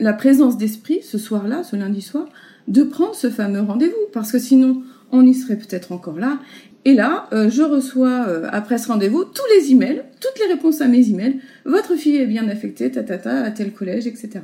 la 0.00 0.12
présence 0.12 0.58
d'esprit 0.58 1.02
ce 1.04 1.18
soir-là, 1.18 1.62
ce 1.62 1.76
lundi 1.76 2.02
soir, 2.02 2.26
de 2.66 2.82
prendre 2.82 3.14
ce 3.14 3.30
fameux 3.30 3.60
rendez-vous, 3.60 4.08
parce 4.12 4.32
que 4.32 4.40
sinon 4.40 4.82
on 5.12 5.24
y 5.24 5.34
serait 5.34 5.56
peut-être 5.56 5.92
encore 5.92 6.18
là. 6.18 6.40
Et 6.84 6.94
là, 6.94 7.28
euh, 7.32 7.48
je 7.48 7.62
reçois 7.62 8.26
euh, 8.26 8.48
après 8.50 8.78
ce 8.78 8.88
rendez-vous 8.88 9.22
tous 9.22 9.46
les 9.54 9.70
emails, 9.70 10.02
toutes 10.20 10.40
les 10.40 10.52
réponses 10.52 10.80
à 10.80 10.88
mes 10.88 11.08
emails. 11.10 11.38
Votre 11.64 11.94
fille 11.94 12.16
est 12.16 12.26
bien 12.26 12.48
affectée, 12.48 12.90
ta, 12.90 13.04
ta, 13.04 13.18
ta 13.18 13.42
à 13.42 13.52
tel 13.52 13.72
collège, 13.72 14.08
etc. 14.08 14.40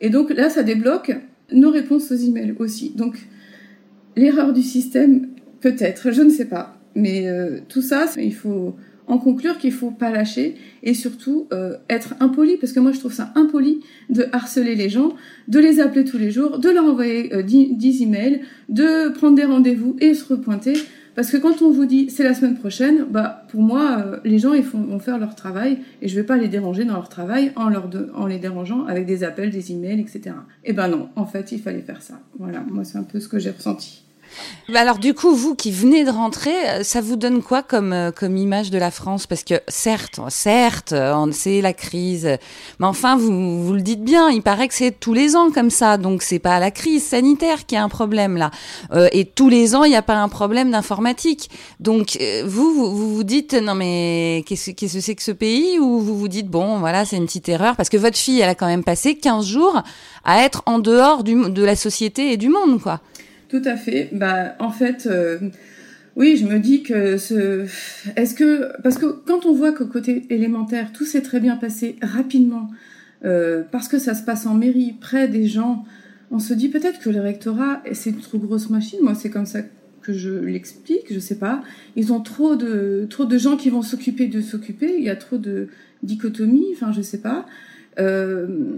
Et 0.00 0.10
donc 0.10 0.34
là, 0.34 0.50
ça 0.50 0.64
débloque 0.64 1.12
nos 1.54 1.70
réponses 1.70 2.10
aux 2.12 2.16
emails 2.16 2.54
aussi. 2.58 2.90
Donc 2.90 3.16
l'erreur 4.16 4.52
du 4.52 4.62
système, 4.62 5.28
peut-être, 5.60 6.12
je 6.12 6.22
ne 6.22 6.30
sais 6.30 6.46
pas. 6.46 6.78
Mais 6.94 7.26
tout 7.68 7.82
ça, 7.82 8.06
il 8.16 8.34
faut 8.34 8.76
en 9.06 9.18
conclure 9.18 9.58
qu'il 9.58 9.72
faut 9.72 9.90
pas 9.90 10.10
lâcher 10.10 10.54
et 10.82 10.94
surtout 10.94 11.46
euh, 11.52 11.76
être 11.90 12.14
impoli 12.20 12.56
parce 12.56 12.72
que 12.72 12.80
moi 12.80 12.92
je 12.92 13.00
trouve 13.00 13.12
ça 13.12 13.32
impoli 13.34 13.80
de 14.08 14.26
harceler 14.32 14.74
les 14.74 14.88
gens, 14.88 15.14
de 15.48 15.58
les 15.58 15.80
appeler 15.80 16.04
tous 16.04 16.18
les 16.18 16.30
jours, 16.30 16.58
de 16.58 16.70
leur 16.70 16.84
envoyer 16.84 17.34
euh, 17.34 17.42
10, 17.42 18.02
emails, 18.02 18.40
de 18.68 19.10
prendre 19.10 19.36
des 19.36 19.44
rendez-vous 19.44 19.96
et 20.00 20.14
se 20.14 20.24
repointer 20.24 20.74
parce 21.14 21.30
que 21.30 21.36
quand 21.36 21.62
on 21.62 21.70
vous 21.70 21.86
dit 21.86 22.10
c'est 22.10 22.24
la 22.24 22.34
semaine 22.34 22.56
prochaine, 22.56 23.06
bah 23.10 23.44
pour 23.48 23.62
moi 23.62 23.98
euh, 23.98 24.18
les 24.24 24.38
gens 24.38 24.52
ils 24.52 24.64
vont 24.64 24.98
faire 24.98 25.18
leur 25.18 25.34
travail 25.34 25.78
et 26.02 26.08
je 26.08 26.14
vais 26.14 26.24
pas 26.24 26.36
les 26.36 26.48
déranger 26.48 26.84
dans 26.84 26.94
leur 26.94 27.08
travail 27.08 27.52
en 27.56 27.72
en 27.74 28.26
les 28.26 28.38
dérangeant 28.38 28.84
avec 28.86 29.06
des 29.06 29.24
appels, 29.24 29.50
des 29.50 29.72
emails, 29.72 30.00
etc. 30.00 30.20
Et 30.64 30.70
eh 30.70 30.72
ben 30.72 30.88
non, 30.88 31.08
en 31.16 31.26
fait 31.26 31.52
il 31.52 31.60
fallait 31.60 31.82
faire 31.82 32.02
ça. 32.02 32.20
Voilà, 32.38 32.60
moi 32.68 32.84
c'est 32.84 32.98
un 32.98 33.02
peu 33.02 33.20
ce 33.20 33.28
que 33.28 33.38
j'ai 33.38 33.50
ressenti. 33.50 34.03
Bah 34.70 34.80
alors 34.80 34.98
du 34.98 35.12
coup, 35.12 35.34
vous 35.34 35.54
qui 35.54 35.70
venez 35.70 36.04
de 36.04 36.10
rentrer, 36.10 36.54
euh, 36.68 36.82
ça 36.82 37.02
vous 37.02 37.16
donne 37.16 37.42
quoi 37.42 37.62
comme 37.62 37.92
euh, 37.92 38.10
comme 38.10 38.38
image 38.38 38.70
de 38.70 38.78
la 38.78 38.90
France? 38.90 39.26
Parce 39.26 39.44
que 39.44 39.60
certes, 39.68 40.20
certes, 40.28 40.94
on 40.96 41.30
sait 41.32 41.60
la 41.60 41.74
crise, 41.74 42.38
mais 42.78 42.86
enfin 42.86 43.16
vous 43.16 43.62
vous 43.62 43.72
le 43.74 43.82
dites 43.82 44.02
bien, 44.02 44.30
il 44.30 44.42
paraît 44.42 44.68
que 44.68 44.74
c'est 44.74 44.98
tous 44.98 45.12
les 45.12 45.36
ans 45.36 45.50
comme 45.50 45.68
ça, 45.68 45.98
donc 45.98 46.22
c'est 46.22 46.38
pas 46.38 46.58
la 46.60 46.70
crise 46.70 47.04
sanitaire 47.04 47.66
qui 47.66 47.76
a 47.76 47.84
un 47.84 47.90
problème 47.90 48.38
là, 48.38 48.50
euh, 48.92 49.08
et 49.12 49.26
tous 49.26 49.50
les 49.50 49.74
ans 49.74 49.84
il 49.84 49.90
n'y 49.90 49.96
a 49.96 50.02
pas 50.02 50.16
un 50.16 50.30
problème 50.30 50.70
d'informatique. 50.70 51.50
Donc 51.80 52.18
vous, 52.46 52.72
vous 52.72 53.14
vous 53.14 53.24
dites 53.24 53.52
non 53.52 53.74
mais 53.74 54.44
qu'est-ce 54.46 54.70
qu'est-ce 54.70 54.94
que 54.94 55.00
c'est 55.00 55.14
que 55.14 55.22
ce 55.22 55.32
pays? 55.32 55.78
Ou 55.78 56.00
vous 56.00 56.16
vous 56.16 56.28
dites 56.28 56.48
bon 56.48 56.78
voilà 56.78 57.04
c'est 57.04 57.16
une 57.16 57.26
petite 57.26 57.48
erreur 57.50 57.76
parce 57.76 57.90
que 57.90 57.98
votre 57.98 58.16
fille 58.16 58.40
elle 58.40 58.48
a 58.48 58.54
quand 58.54 58.66
même 58.66 58.84
passé 58.84 59.14
15 59.14 59.44
jours 59.44 59.82
à 60.24 60.42
être 60.42 60.62
en 60.64 60.78
dehors 60.78 61.22
du, 61.22 61.50
de 61.50 61.62
la 61.62 61.76
société 61.76 62.32
et 62.32 62.36
du 62.36 62.48
monde 62.48 62.80
quoi. 62.80 63.00
Tout 63.48 63.62
à 63.64 63.76
fait. 63.76 64.10
Bah, 64.12 64.56
en 64.58 64.70
fait, 64.70 65.06
euh, 65.06 65.38
oui, 66.16 66.36
je 66.36 66.46
me 66.46 66.58
dis 66.58 66.82
que 66.82 67.16
ce, 67.16 67.66
est-ce 68.16 68.34
que, 68.34 68.70
parce 68.82 68.98
que 68.98 69.06
quand 69.06 69.46
on 69.46 69.52
voit 69.52 69.72
qu'au 69.72 69.86
côté 69.86 70.26
élémentaire, 70.30 70.92
tout 70.92 71.04
s'est 71.04 71.22
très 71.22 71.40
bien 71.40 71.56
passé 71.56 71.96
rapidement, 72.02 72.70
euh, 73.24 73.62
parce 73.70 73.88
que 73.88 73.98
ça 73.98 74.14
se 74.14 74.22
passe 74.22 74.46
en 74.46 74.54
mairie, 74.54 74.94
près 75.00 75.28
des 75.28 75.46
gens, 75.46 75.84
on 76.30 76.38
se 76.38 76.54
dit 76.54 76.68
peut-être 76.68 77.00
que 77.00 77.10
le 77.10 77.20
rectorat, 77.20 77.82
c'est 77.92 78.10
une 78.10 78.20
trop 78.20 78.38
grosse 78.38 78.70
machine. 78.70 78.98
Moi, 79.02 79.14
c'est 79.14 79.30
comme 79.30 79.46
ça 79.46 79.60
que 80.02 80.12
je 80.12 80.30
l'explique, 80.30 81.12
je 81.12 81.18
sais 81.18 81.38
pas. 81.38 81.62
Ils 81.96 82.12
ont 82.12 82.20
trop 82.20 82.56
de, 82.56 83.06
trop 83.08 83.24
de 83.24 83.38
gens 83.38 83.56
qui 83.56 83.70
vont 83.70 83.82
s'occuper 83.82 84.26
de 84.26 84.40
s'occuper. 84.40 84.96
Il 84.98 85.04
y 85.04 85.10
a 85.10 85.16
trop 85.16 85.38
de 85.38 85.68
dichotomie. 86.02 86.66
Enfin, 86.74 86.92
je 86.92 87.02
sais 87.02 87.20
pas. 87.20 87.46
Euh, 87.98 88.76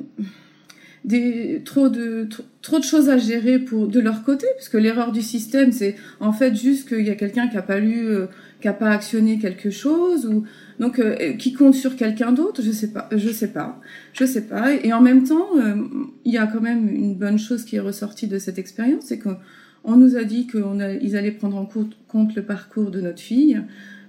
des, 1.04 1.62
trop 1.64 1.88
de 1.88 2.28
trop, 2.62 2.78
de 2.78 2.84
choses 2.84 3.08
à 3.08 3.18
gérer 3.18 3.58
pour 3.58 3.86
de 3.86 4.00
leur 4.00 4.24
côté 4.24 4.46
parce 4.56 4.68
que 4.68 4.76
l'erreur 4.76 5.12
du 5.12 5.22
système 5.22 5.72
c'est 5.72 5.96
en 6.20 6.32
fait 6.32 6.54
juste 6.54 6.88
qu'il 6.88 7.06
y 7.06 7.10
a 7.10 7.14
quelqu'un 7.14 7.48
qui 7.48 7.56
a 7.56 7.62
pas 7.62 7.78
lu 7.78 8.08
euh, 8.08 8.26
qui 8.60 8.68
a 8.68 8.72
pas 8.72 8.90
actionné 8.90 9.38
quelque 9.38 9.70
chose 9.70 10.26
ou 10.26 10.44
donc 10.80 10.98
euh, 10.98 11.34
qui 11.34 11.52
compte 11.52 11.74
sur 11.74 11.96
quelqu'un 11.96 12.32
d'autre 12.32 12.62
je 12.62 12.72
sais 12.72 12.88
pas 12.88 13.08
je 13.12 13.30
sais 13.30 13.52
pas 13.52 13.80
je 14.12 14.24
sais 14.24 14.42
pas. 14.42 14.74
Et 14.74 14.92
en 14.92 15.00
même 15.00 15.24
temps 15.24 15.56
euh, 15.58 15.76
il 16.24 16.32
y 16.32 16.38
a 16.38 16.46
quand 16.46 16.60
même 16.60 16.88
une 16.88 17.14
bonne 17.14 17.38
chose 17.38 17.64
qui 17.64 17.76
est 17.76 17.80
ressortie 17.80 18.26
de 18.26 18.38
cette 18.38 18.58
expérience 18.58 19.04
c'est 19.04 19.18
qu'on 19.20 19.96
nous 19.96 20.16
a 20.16 20.24
dit 20.24 20.48
qu'ils 20.48 21.16
allaient 21.16 21.30
prendre 21.30 21.56
en 21.56 21.66
compte 21.66 22.34
le 22.34 22.42
parcours 22.42 22.90
de 22.90 23.00
notre 23.00 23.20
fille 23.20 23.60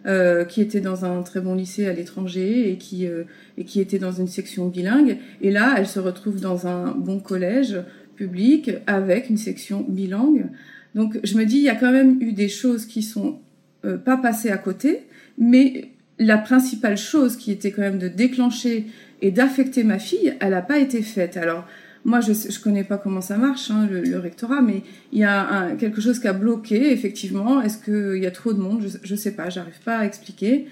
euh, 0.08 0.46
qui 0.46 0.62
était 0.62 0.80
dans 0.80 1.06
un 1.06 1.22
très 1.22 1.41
bon 1.41 1.54
lycée 1.54 1.88
à 1.88 1.93
l'étranger 1.93 2.72
et 2.72 2.78
qui 2.78 3.08
euh, 3.08 3.24
et 3.58 3.65
qui 3.65 3.82
était 3.82 4.00
dans 4.00 4.12
une 4.12 4.28
section 4.28 4.67
bilingue. 4.67 5.17
Et 5.41 5.52
là, 5.52 5.76
elle 5.78 5.88
se 5.88 6.00
retrouve 6.00 6.39
dans 6.39 6.65
un 6.67 6.91
bon 6.91 7.20
collège 7.20 7.78
public 8.15 8.72
avec 8.88 9.30
une 9.30 9.38
section 9.38 9.86
bilingue. 9.88 10.48
Donc, 10.96 11.20
je 11.24 11.38
me 11.38 11.46
dis, 11.46 11.58
il 11.58 11.63
y 11.63 11.70
a 11.70 11.76
quand 11.76 11.91
même 11.91 12.22
eu 12.22 12.32
des 12.32 12.50
choses 12.50 12.86
qui 12.86 13.04
sont 13.04 13.39
euh, 13.86 13.98
pas 13.98 14.17
passées 14.17 14.50
à 14.50 14.58
côté, 14.58 15.02
mais 15.38 15.89
la 16.20 16.38
principale 16.38 16.98
chose 16.98 17.36
qui 17.36 17.52
était 17.52 17.72
quand 17.72 17.84
même 17.84 18.00
de 18.00 18.08
déclencher 18.08 18.86
et 19.22 19.32
d'affecter 19.32 19.84
ma 19.84 20.00
fille, 20.00 20.36
elle 20.39 20.52
n'a 20.52 20.62
pas 20.62 20.80
été 20.80 21.02
faite. 21.02 21.38
Alors, 21.38 21.65
moi, 22.08 22.22
je 22.22 22.32
ne 22.32 22.63
connais 22.63 22.86
pas 22.86 22.98
comment 22.98 23.20
ça 23.20 23.36
marche, 23.38 23.70
hein, 23.70 23.86
le, 23.91 24.17
rectorat, 24.17 24.62
mais 24.62 24.82
il 25.12 25.20
y 25.20 25.26
a 25.26 25.74
quelque 25.78 26.00
chose 26.00 26.20
qui 26.20 26.28
a 26.30 26.34
bloqué, 26.34 26.93
effectivement. 26.93 27.62
Est-ce 27.62 27.78
qu'il 27.78 28.24
y 28.24 28.26
a 28.26 28.32
trop 28.32 28.54
de 28.54 28.60
monde? 28.60 28.82
Je 29.04 29.13
ne 29.13 29.20
sais 29.20 29.32
pas, 29.32 29.50
j'arrive 29.50 29.82
pas 29.84 29.98
à 29.98 30.06
expliquer. 30.06 30.67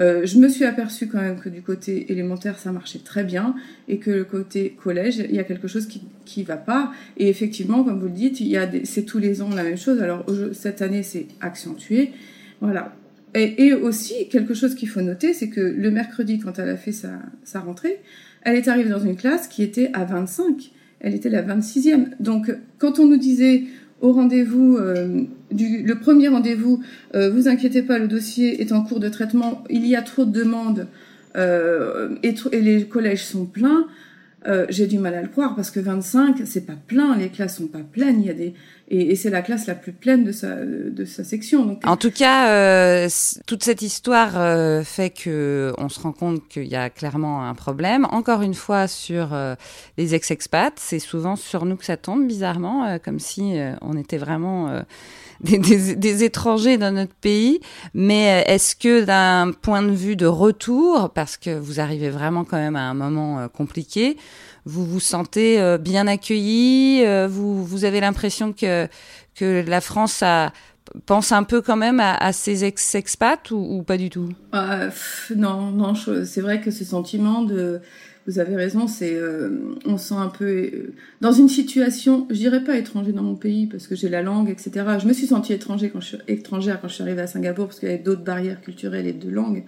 Euh, 0.00 0.26
je 0.26 0.38
me 0.38 0.48
suis 0.48 0.64
aperçue 0.64 1.06
quand 1.06 1.20
même 1.20 1.38
que 1.38 1.48
du 1.48 1.62
côté 1.62 2.10
élémentaire, 2.10 2.58
ça 2.58 2.72
marchait 2.72 2.98
très 2.98 3.22
bien 3.22 3.54
et 3.86 3.98
que 3.98 4.10
le 4.10 4.24
côté 4.24 4.76
collège, 4.82 5.18
il 5.18 5.34
y 5.34 5.38
a 5.38 5.44
quelque 5.44 5.68
chose 5.68 5.86
qui 5.86 6.02
qui 6.24 6.42
va 6.42 6.56
pas. 6.56 6.90
Et 7.16 7.28
effectivement, 7.28 7.84
comme 7.84 8.00
vous 8.00 8.06
le 8.06 8.12
dites, 8.12 8.40
il 8.40 8.48
y 8.48 8.56
a 8.56 8.68
c'est 8.82 9.04
tous 9.04 9.18
les 9.18 9.42
ans 9.42 9.50
la 9.50 9.62
même 9.62 9.78
chose. 9.78 10.02
Alors 10.02 10.26
cette 10.52 10.82
année, 10.82 11.04
c'est 11.04 11.26
accentué. 11.40 12.10
Voilà. 12.60 12.96
Et, 13.34 13.66
et, 13.66 13.74
aussi, 13.74 14.28
quelque 14.28 14.54
chose 14.54 14.74
qu'il 14.74 14.88
faut 14.88 15.02
noter, 15.02 15.34
c'est 15.34 15.50
que 15.50 15.60
le 15.60 15.90
mercredi, 15.92 16.40
quand 16.40 16.58
elle 16.58 16.68
a 16.68 16.76
fait 16.76 16.90
sa, 16.90 17.20
sa 17.44 17.60
rentrée, 17.60 18.00
elle 18.42 18.56
est 18.56 18.66
arrivée 18.66 18.90
dans 18.90 18.98
une 18.98 19.14
classe 19.14 19.46
qui 19.46 19.62
était 19.62 19.90
à 19.92 20.04
25 20.04 20.72
elle 21.00 21.14
était 21.14 21.30
la 21.30 21.42
26e. 21.42 22.10
Donc, 22.20 22.54
quand 22.78 22.98
on 22.98 23.06
nous 23.06 23.16
disait 23.16 23.64
au 24.00 24.12
rendez-vous, 24.12 24.76
euh, 24.78 25.24
le 25.50 25.94
premier 25.94 26.28
rendez-vous, 26.28 26.82
euh, 27.14 27.30
vous 27.30 27.48
inquiétez 27.48 27.82
pas, 27.82 27.98
le 27.98 28.08
dossier 28.08 28.62
est 28.62 28.72
en 28.72 28.82
cours 28.82 29.00
de 29.00 29.08
traitement, 29.08 29.64
il 29.68 29.86
y 29.86 29.94
a 29.94 30.02
trop 30.02 30.24
de 30.24 30.32
demandes 30.32 30.86
euh, 31.36 32.16
et, 32.22 32.34
et, 32.52 32.60
les 32.60 32.84
collèges 32.86 33.24
sont 33.24 33.44
pleins, 33.44 33.86
j'ai 34.70 34.86
du 34.86 34.98
mal 34.98 35.14
à 35.14 35.20
le 35.20 35.28
croire 35.28 35.54
parce 35.54 35.70
que 35.70 35.80
25, 35.80 36.40
c'est 36.46 36.64
pas 36.64 36.78
plein, 36.86 37.14
les 37.14 37.28
classes 37.28 37.58
sont 37.58 37.66
pas 37.66 37.80
pleines, 37.80 38.20
il 38.20 38.26
y 38.26 38.30
a 38.30 38.34
des 38.34 38.54
et, 38.90 39.14
c'est 39.14 39.30
la 39.30 39.42
classe 39.42 39.66
la 39.66 39.76
plus 39.76 39.92
pleine 39.92 40.24
de 40.24 40.32
sa 40.32 40.56
de 40.56 41.04
sa 41.04 41.22
section. 41.22 41.78
En 41.84 41.96
tout 41.96 42.10
cas, 42.10 42.50
euh, 42.50 43.08
toute 43.46 43.62
cette 43.62 43.82
histoire 43.82 44.32
euh, 44.34 44.82
fait 44.82 45.10
que 45.10 45.72
on 45.78 45.88
se 45.88 46.00
rend 46.00 46.10
compte 46.10 46.48
qu'il 46.48 46.66
y 46.66 46.74
a 46.74 46.90
clairement 46.90 47.48
un 47.48 47.54
problème. 47.54 48.06
Encore 48.10 48.42
une 48.42 48.54
fois 48.54 48.88
sur 48.88 49.32
euh, 49.32 49.54
les 49.96 50.14
ex-expats, 50.16 50.74
c'est 50.76 50.98
souvent 50.98 51.36
sur 51.36 51.66
nous 51.66 51.76
que 51.76 51.84
ça 51.84 51.96
tombe 51.96 52.26
bizarrement, 52.26 52.98
comme 52.98 53.20
si 53.20 53.58
on 53.80 53.96
était 53.96 54.18
vraiment 54.18 54.82
des, 55.40 56.24
étrangers 56.24 56.76
dans 56.76 56.92
notre 56.92 57.14
pays. 57.14 57.60
Mais 57.94 58.44
est-ce 58.46 58.74
que 58.74 59.04
d'un 59.04 59.52
point 59.52 59.82
de 59.82 59.92
vue 59.92 60.16
de 60.16 60.26
retour, 60.26 61.10
parce 61.10 61.36
que 61.36 61.56
vous 61.56 61.78
arrivez 61.78 62.10
vraiment 62.10 62.44
quand 62.44 62.58
même 62.58 62.76
à 62.76 62.82
un 62.82 62.94
moment 62.94 63.48
compliqué, 63.48 64.16
vous 64.64 64.84
vous 64.84 65.00
sentez 65.00 65.60
euh, 65.60 65.78
bien 65.78 66.06
accueilli 66.06 67.02
euh, 67.04 67.28
vous, 67.28 67.84
avez 67.84 68.00
l'impression 68.00 68.52
que, 68.52 68.88
la 69.40 69.80
France 69.80 70.22
pense 71.06 71.32
un 71.32 71.44
peu 71.44 71.62
quand 71.62 71.76
même 71.76 72.00
à, 72.00 72.14
à 72.14 72.32
ses 72.32 72.64
ex-expats 72.64 73.50
ou, 73.52 73.82
pas 73.82 73.96
du 73.96 74.10
tout? 74.10 74.28
Euh, 74.54 74.90
Non, 75.34 75.70
non, 75.70 75.94
c'est 75.94 76.40
vrai 76.40 76.60
que 76.60 76.70
ce 76.70 76.84
sentiment 76.84 77.42
de 77.42 77.80
vous 78.26 78.38
avez 78.38 78.54
raison, 78.54 78.86
c'est 78.86 79.14
euh, 79.14 79.74
on 79.86 79.96
sent 79.96 80.14
un 80.14 80.28
peu 80.28 80.44
euh, 80.44 80.94
dans 81.20 81.32
une 81.32 81.48
situation, 81.48 82.26
je 82.30 82.36
dirais 82.36 82.62
pas 82.62 82.76
étranger 82.76 83.12
dans 83.12 83.22
mon 83.22 83.34
pays 83.34 83.66
parce 83.66 83.86
que 83.86 83.96
j'ai 83.96 84.08
la 84.08 84.22
langue, 84.22 84.50
etc. 84.50 84.86
Je 85.00 85.06
me 85.06 85.12
suis 85.12 85.26
sentie 85.26 85.52
étranger 85.52 85.90
quand 85.90 86.00
je 86.00 86.16
étrangère 86.28 86.80
quand 86.80 86.88
je 86.88 86.94
suis 86.94 87.02
arrivée 87.02 87.22
à 87.22 87.26
Singapour 87.26 87.66
parce 87.66 87.80
qu'il 87.80 87.88
y 87.88 87.92
avait 87.92 88.02
d'autres 88.02 88.22
barrières 88.22 88.60
culturelles 88.60 89.06
et 89.06 89.12
de 89.12 89.30
langue. 89.30 89.64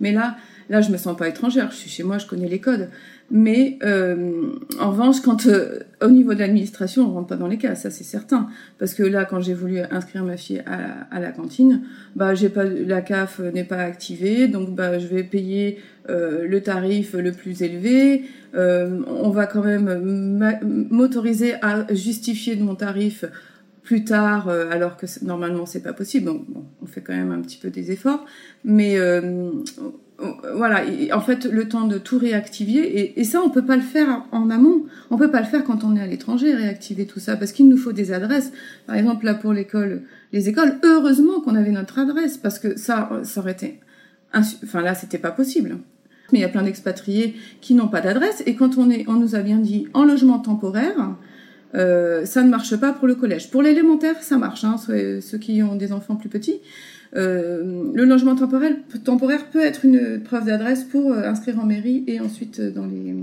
Mais 0.00 0.12
là, 0.12 0.36
là, 0.68 0.80
je 0.80 0.90
me 0.90 0.96
sens 0.96 1.16
pas 1.16 1.28
étrangère. 1.28 1.70
Je 1.70 1.76
suis 1.76 1.90
chez 1.90 2.02
moi, 2.02 2.18
je 2.18 2.26
connais 2.26 2.48
les 2.48 2.58
codes. 2.58 2.90
Mais 3.34 3.78
euh, 3.82 4.50
en 4.78 4.90
revanche, 4.90 5.22
quand 5.22 5.46
euh, 5.46 5.78
au 6.02 6.08
niveau 6.08 6.34
de 6.34 6.38
l'administration, 6.38 7.08
on 7.08 7.14
rentre 7.14 7.28
pas 7.28 7.36
dans 7.36 7.46
les 7.46 7.56
cas, 7.56 7.74
ça 7.74 7.90
c'est 7.90 8.04
certain. 8.04 8.48
Parce 8.78 8.92
que 8.92 9.02
là, 9.02 9.24
quand 9.24 9.40
j'ai 9.40 9.54
voulu 9.54 9.78
inscrire 9.90 10.22
ma 10.22 10.36
fille 10.36 10.62
à 10.66 11.18
la, 11.18 11.32
cantine, 11.32 11.80
bah 12.14 12.34
j'ai 12.34 12.50
pas 12.50 12.64
la 12.64 13.00
CAF 13.00 13.40
n'est 13.40 13.64
pas 13.64 13.78
activée, 13.78 14.48
donc 14.48 14.74
bah 14.74 14.98
je 14.98 15.06
vais 15.06 15.24
payer 15.24 15.78
euh, 16.10 16.46
le 16.46 16.60
tarif 16.60 17.14
le 17.14 17.32
plus 17.32 17.62
élevé. 17.62 18.24
Euh, 18.54 19.00
on 19.06 19.30
va 19.30 19.46
quand 19.46 19.62
même 19.62 20.58
m'autoriser 20.90 21.54
à 21.62 21.86
justifier 21.94 22.54
de 22.54 22.62
mon 22.62 22.74
tarif 22.74 23.24
plus 23.82 24.04
tard, 24.04 24.48
euh, 24.48 24.70
alors 24.70 24.96
que 24.96 25.06
normalement 25.22 25.66
c'est 25.66 25.82
pas 25.82 25.92
possible. 25.92 26.26
Bon, 26.26 26.44
on 26.82 26.86
fait 26.86 27.00
quand 27.00 27.14
même 27.14 27.32
un 27.32 27.40
petit 27.40 27.58
peu 27.58 27.70
des 27.70 27.90
efforts, 27.90 28.24
mais 28.64 28.96
euh, 28.96 29.50
voilà. 30.54 30.82
en 31.12 31.20
fait, 31.20 31.46
le 31.46 31.68
temps 31.68 31.86
de 31.86 31.98
tout 31.98 32.18
réactiver 32.18 32.80
et, 32.80 33.20
et, 33.20 33.24
ça, 33.24 33.40
on 33.42 33.50
peut 33.50 33.64
pas 33.64 33.76
le 33.76 33.82
faire 33.82 34.24
en 34.30 34.50
amont. 34.50 34.86
On 35.10 35.16
peut 35.16 35.30
pas 35.30 35.40
le 35.40 35.46
faire 35.46 35.64
quand 35.64 35.82
on 35.84 35.96
est 35.96 36.00
à 36.00 36.06
l'étranger, 36.06 36.54
réactiver 36.54 37.06
tout 37.06 37.20
ça, 37.20 37.36
parce 37.36 37.52
qu'il 37.52 37.68
nous 37.68 37.76
faut 37.76 37.92
des 37.92 38.12
adresses. 38.12 38.52
Par 38.86 38.96
exemple, 38.96 39.24
là 39.24 39.34
pour 39.34 39.52
l'école, 39.52 40.02
les 40.32 40.48
écoles, 40.48 40.78
heureusement 40.84 41.40
qu'on 41.40 41.56
avait 41.56 41.72
notre 41.72 41.98
adresse, 41.98 42.36
parce 42.36 42.58
que 42.58 42.78
ça, 42.78 43.10
ça 43.24 43.40
aurait 43.40 43.52
été, 43.52 43.80
enfin 44.32 44.80
là, 44.80 44.94
c'était 44.94 45.18
pas 45.18 45.32
possible. 45.32 45.78
Mais 46.32 46.38
il 46.38 46.42
y 46.42 46.46
a 46.46 46.48
plein 46.48 46.62
d'expatriés 46.62 47.34
qui 47.60 47.74
n'ont 47.74 47.88
pas 47.88 48.00
d'adresse 48.00 48.42
et 48.46 48.54
quand 48.54 48.78
on 48.78 48.90
est, 48.90 49.04
on 49.06 49.14
nous 49.14 49.34
a 49.34 49.40
bien 49.40 49.58
dit 49.58 49.88
en 49.92 50.04
logement 50.04 50.38
temporaire. 50.38 51.14
Euh, 51.74 52.24
ça 52.24 52.42
ne 52.42 52.50
marche 52.50 52.76
pas 52.76 52.92
pour 52.92 53.06
le 53.06 53.14
collège. 53.14 53.50
Pour 53.50 53.62
l'élémentaire, 53.62 54.22
ça 54.22 54.36
marche, 54.36 54.64
hein, 54.64 54.76
ceux, 54.78 55.38
qui 55.38 55.62
ont 55.62 55.76
des 55.76 55.92
enfants 55.92 56.16
plus 56.16 56.28
petits. 56.28 56.60
Euh, 57.14 57.90
le 57.92 58.04
logement 58.04 58.34
temporaire, 58.34 59.46
peut 59.50 59.60
être 59.60 59.84
une 59.84 60.22
preuve 60.22 60.46
d'adresse 60.46 60.84
pour 60.84 61.12
euh, 61.12 61.28
inscrire 61.28 61.60
en 61.60 61.66
mairie 61.66 62.04
et 62.06 62.20
ensuite 62.20 62.60
euh, 62.60 62.70
dans 62.70 62.86
les. 62.86 63.14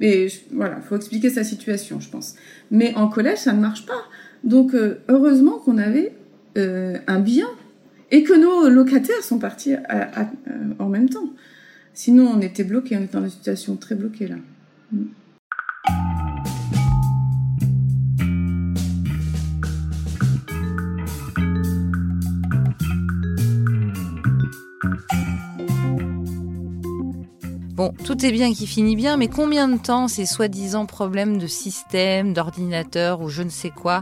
Mais 0.00 0.28
voilà, 0.52 0.80
faut 0.80 0.96
expliquer 0.96 1.28
sa 1.28 1.44
situation, 1.44 2.00
je 2.00 2.08
pense. 2.08 2.34
Mais 2.70 2.94
en 2.94 3.08
collège, 3.08 3.38
ça 3.38 3.52
ne 3.52 3.60
marche 3.60 3.84
pas. 3.86 4.04
Donc 4.44 4.76
heureusement 5.08 5.58
qu'on 5.58 5.78
avait 5.78 6.12
un 6.54 7.18
bien 7.18 7.48
et 8.10 8.22
que 8.22 8.34
nos 8.34 8.68
locataires 8.68 9.22
sont 9.22 9.38
partis 9.38 9.74
en 10.78 10.88
même 10.88 11.08
temps. 11.08 11.30
Sinon, 11.94 12.30
on 12.36 12.40
était 12.40 12.62
bloqué, 12.62 12.96
on 12.96 13.02
était 13.02 13.16
dans 13.16 13.24
une 13.24 13.30
situation 13.30 13.76
très 13.76 13.94
bloquée 13.94 14.28
là. 14.28 14.36
Mm. 14.92 15.04
Bon, 27.76 27.92
tout 28.06 28.24
est 28.24 28.32
bien 28.32 28.54
qui 28.54 28.66
finit 28.66 28.96
bien, 28.96 29.18
mais 29.18 29.28
combien 29.28 29.68
de 29.68 29.76
temps 29.76 30.08
ces 30.08 30.24
soi-disant 30.24 30.86
problèmes 30.86 31.36
de 31.36 31.46
système, 31.46 32.32
d'ordinateur 32.32 33.20
ou 33.20 33.28
je 33.28 33.42
ne 33.42 33.50
sais 33.50 33.68
quoi, 33.68 34.00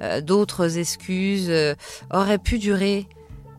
euh, 0.00 0.20
d'autres 0.20 0.78
excuses 0.78 1.48
euh, 1.50 1.74
auraient 2.14 2.38
pu 2.38 2.60
durer? 2.60 3.08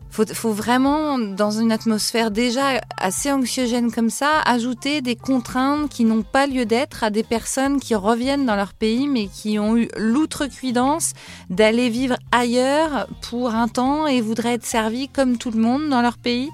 Faut, 0.08 0.24
faut 0.24 0.54
vraiment, 0.54 1.18
dans 1.18 1.50
une 1.50 1.70
atmosphère 1.70 2.30
déjà 2.30 2.80
assez 2.96 3.30
anxiogène 3.30 3.92
comme 3.92 4.08
ça, 4.08 4.40
ajouter 4.46 5.02
des 5.02 5.16
contraintes 5.16 5.90
qui 5.90 6.06
n'ont 6.06 6.22
pas 6.22 6.46
lieu 6.46 6.64
d'être 6.64 7.04
à 7.04 7.10
des 7.10 7.22
personnes 7.22 7.78
qui 7.78 7.94
reviennent 7.94 8.46
dans 8.46 8.56
leur 8.56 8.72
pays 8.72 9.06
mais 9.06 9.26
qui 9.26 9.58
ont 9.58 9.76
eu 9.76 9.90
l'outrecuidance 9.98 11.12
d'aller 11.50 11.90
vivre 11.90 12.16
ailleurs 12.32 13.06
pour 13.20 13.50
un 13.50 13.68
temps 13.68 14.06
et 14.06 14.22
voudraient 14.22 14.54
être 14.54 14.64
servis 14.64 15.10
comme 15.10 15.36
tout 15.36 15.50
le 15.50 15.60
monde 15.60 15.90
dans 15.90 16.00
leur 16.00 16.16
pays? 16.16 16.48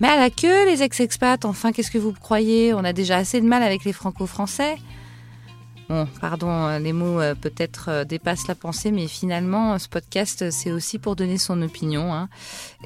Mais 0.00 0.08
à 0.08 0.16
la 0.16 0.30
queue, 0.30 0.66
les 0.66 0.82
ex-expats, 0.82 1.44
enfin, 1.44 1.72
qu'est-ce 1.72 1.90
que 1.90 1.98
vous 1.98 2.12
croyez? 2.12 2.72
On 2.72 2.84
a 2.84 2.94
déjà 2.94 3.18
assez 3.18 3.40
de 3.40 3.46
mal 3.46 3.62
avec 3.62 3.84
les 3.84 3.92
franco-français. 3.92 4.76
Bon, 5.90 6.06
pardon, 6.20 6.48
euh, 6.48 6.78
les 6.78 6.92
mots 6.92 7.20
euh, 7.20 7.34
peut-être 7.34 7.86
euh, 7.88 8.04
dépassent 8.04 8.46
la 8.46 8.54
pensée, 8.54 8.92
mais 8.92 9.08
finalement, 9.08 9.76
ce 9.76 9.88
podcast, 9.88 10.50
c'est 10.50 10.70
aussi 10.70 11.00
pour 11.00 11.16
donner 11.16 11.36
son 11.36 11.60
opinion. 11.62 12.14
Hein. 12.14 12.28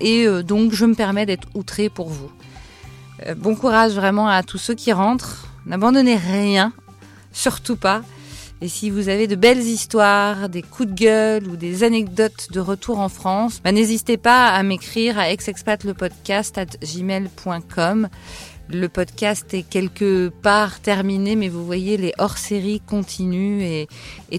Et 0.00 0.27
donc, 0.42 0.72
je 0.72 0.87
me 0.87 0.94
permets 0.94 1.27
d'être 1.27 1.46
outré 1.55 1.88
pour 1.88 2.09
vous. 2.09 2.31
Bon 3.37 3.55
courage 3.55 3.92
vraiment 3.92 4.27
à 4.27 4.42
tous 4.42 4.59
ceux 4.59 4.74
qui 4.74 4.92
rentrent. 4.92 5.46
N'abandonnez 5.66 6.16
rien, 6.16 6.72
surtout 7.33 7.77
pas. 7.77 8.03
Et 8.64 8.68
si 8.68 8.88
vous 8.88 9.11
avez 9.11 9.27
de 9.27 9.37
belles 9.37 9.61
histoires, 9.61 10.48
des 10.48 10.62
coups 10.62 10.88
de 10.88 10.94
gueule 10.94 11.46
ou 11.48 11.57
des 11.57 11.85
anecdotes 11.85 12.48
de 12.50 12.61
retour 12.61 12.98
en 12.98 13.11
France, 13.11 13.61
bah, 13.62 13.72
n'hésitez 13.72 14.16
pas 14.16 14.48
à 14.48 14.62
m'écrire 14.62 15.18
à 15.18 15.31
exexpatlepodcast.gmail.com. 15.31 18.09
Le 18.68 18.88
podcast 18.88 19.53
est 19.53 19.62
quelque 19.62 20.31
part 20.42 20.81
terminé, 20.81 21.37
mais 21.37 21.48
vous 21.48 21.66
voyez, 21.66 21.98
les 21.98 22.14
hors-séries 22.16 22.81
continuent 22.81 23.61
et, 23.62 23.88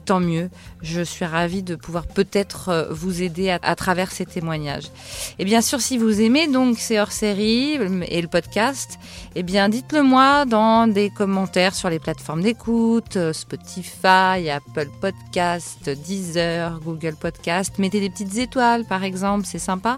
tant 0.03 0.19
mieux. 0.19 0.49
Je 0.81 1.01
suis 1.01 1.25
ravie 1.25 1.61
de 1.61 1.75
pouvoir 1.75 2.07
peut-être 2.07 2.69
euh, 2.69 2.85
vous 2.89 3.21
aider 3.21 3.49
à, 3.49 3.75
travers 3.75 4.11
ces 4.11 4.25
témoignages. 4.25 4.89
Et 5.37 5.45
bien 5.45 5.61
sûr, 5.61 5.79
si 5.79 5.97
vous 5.97 6.21
aimez 6.21 6.47
donc 6.47 6.79
ces 6.79 6.99
hors-séries 6.99 7.77
et 8.07 8.21
le 8.21 8.27
podcast, 8.27 8.97
eh 9.35 9.43
bien, 9.43 9.69
dites-le 9.69 10.01
moi 10.01 10.45
dans 10.45 10.87
des 10.87 11.11
commentaires 11.11 11.75
sur 11.75 11.89
les 11.89 11.99
plateformes 11.99 12.41
d'écoute, 12.41 13.17
euh, 13.17 13.31
Spotify, 13.31 14.49
Apple 14.49 14.89
Podcast, 15.01 15.87
Deezer, 15.89 16.79
Google 16.79 17.15
Podcast. 17.15 17.77
Mettez 17.77 17.99
des 17.99 18.09
petites 18.09 18.37
étoiles, 18.37 18.85
par 18.85 19.03
exemple, 19.03 19.45
c'est 19.45 19.59
sympa 19.59 19.97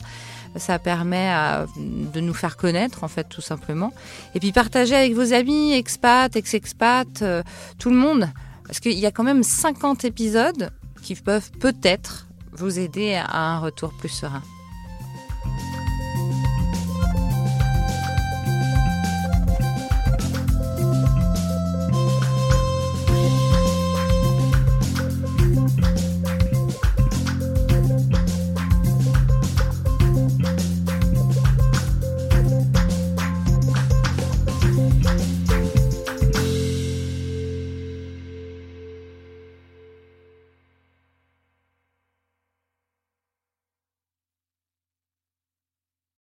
ça 0.55 0.79
permet 0.79 1.31
de 1.77 2.19
nous 2.19 2.33
faire 2.33 2.57
connaître 2.57 3.03
en 3.03 3.07
fait 3.07 3.25
tout 3.25 3.41
simplement. 3.41 3.93
Et 4.35 4.39
puis 4.39 4.51
partager 4.51 4.95
avec 4.95 5.13
vos 5.13 5.33
amis, 5.33 5.73
expats, 5.73 6.35
ex-expats, 6.35 7.21
euh, 7.21 7.43
tout 7.77 7.89
le 7.89 7.95
monde, 7.95 8.29
parce 8.65 8.79
qu'il 8.79 8.97
y 8.97 9.05
a 9.05 9.11
quand 9.11 9.23
même 9.23 9.43
50 9.43 10.05
épisodes 10.05 10.71
qui 11.01 11.15
peuvent 11.15 11.51
peut-être 11.59 12.27
vous 12.51 12.79
aider 12.79 13.15
à 13.15 13.55
un 13.55 13.59
retour 13.59 13.93
plus 13.93 14.09
serein. 14.09 14.41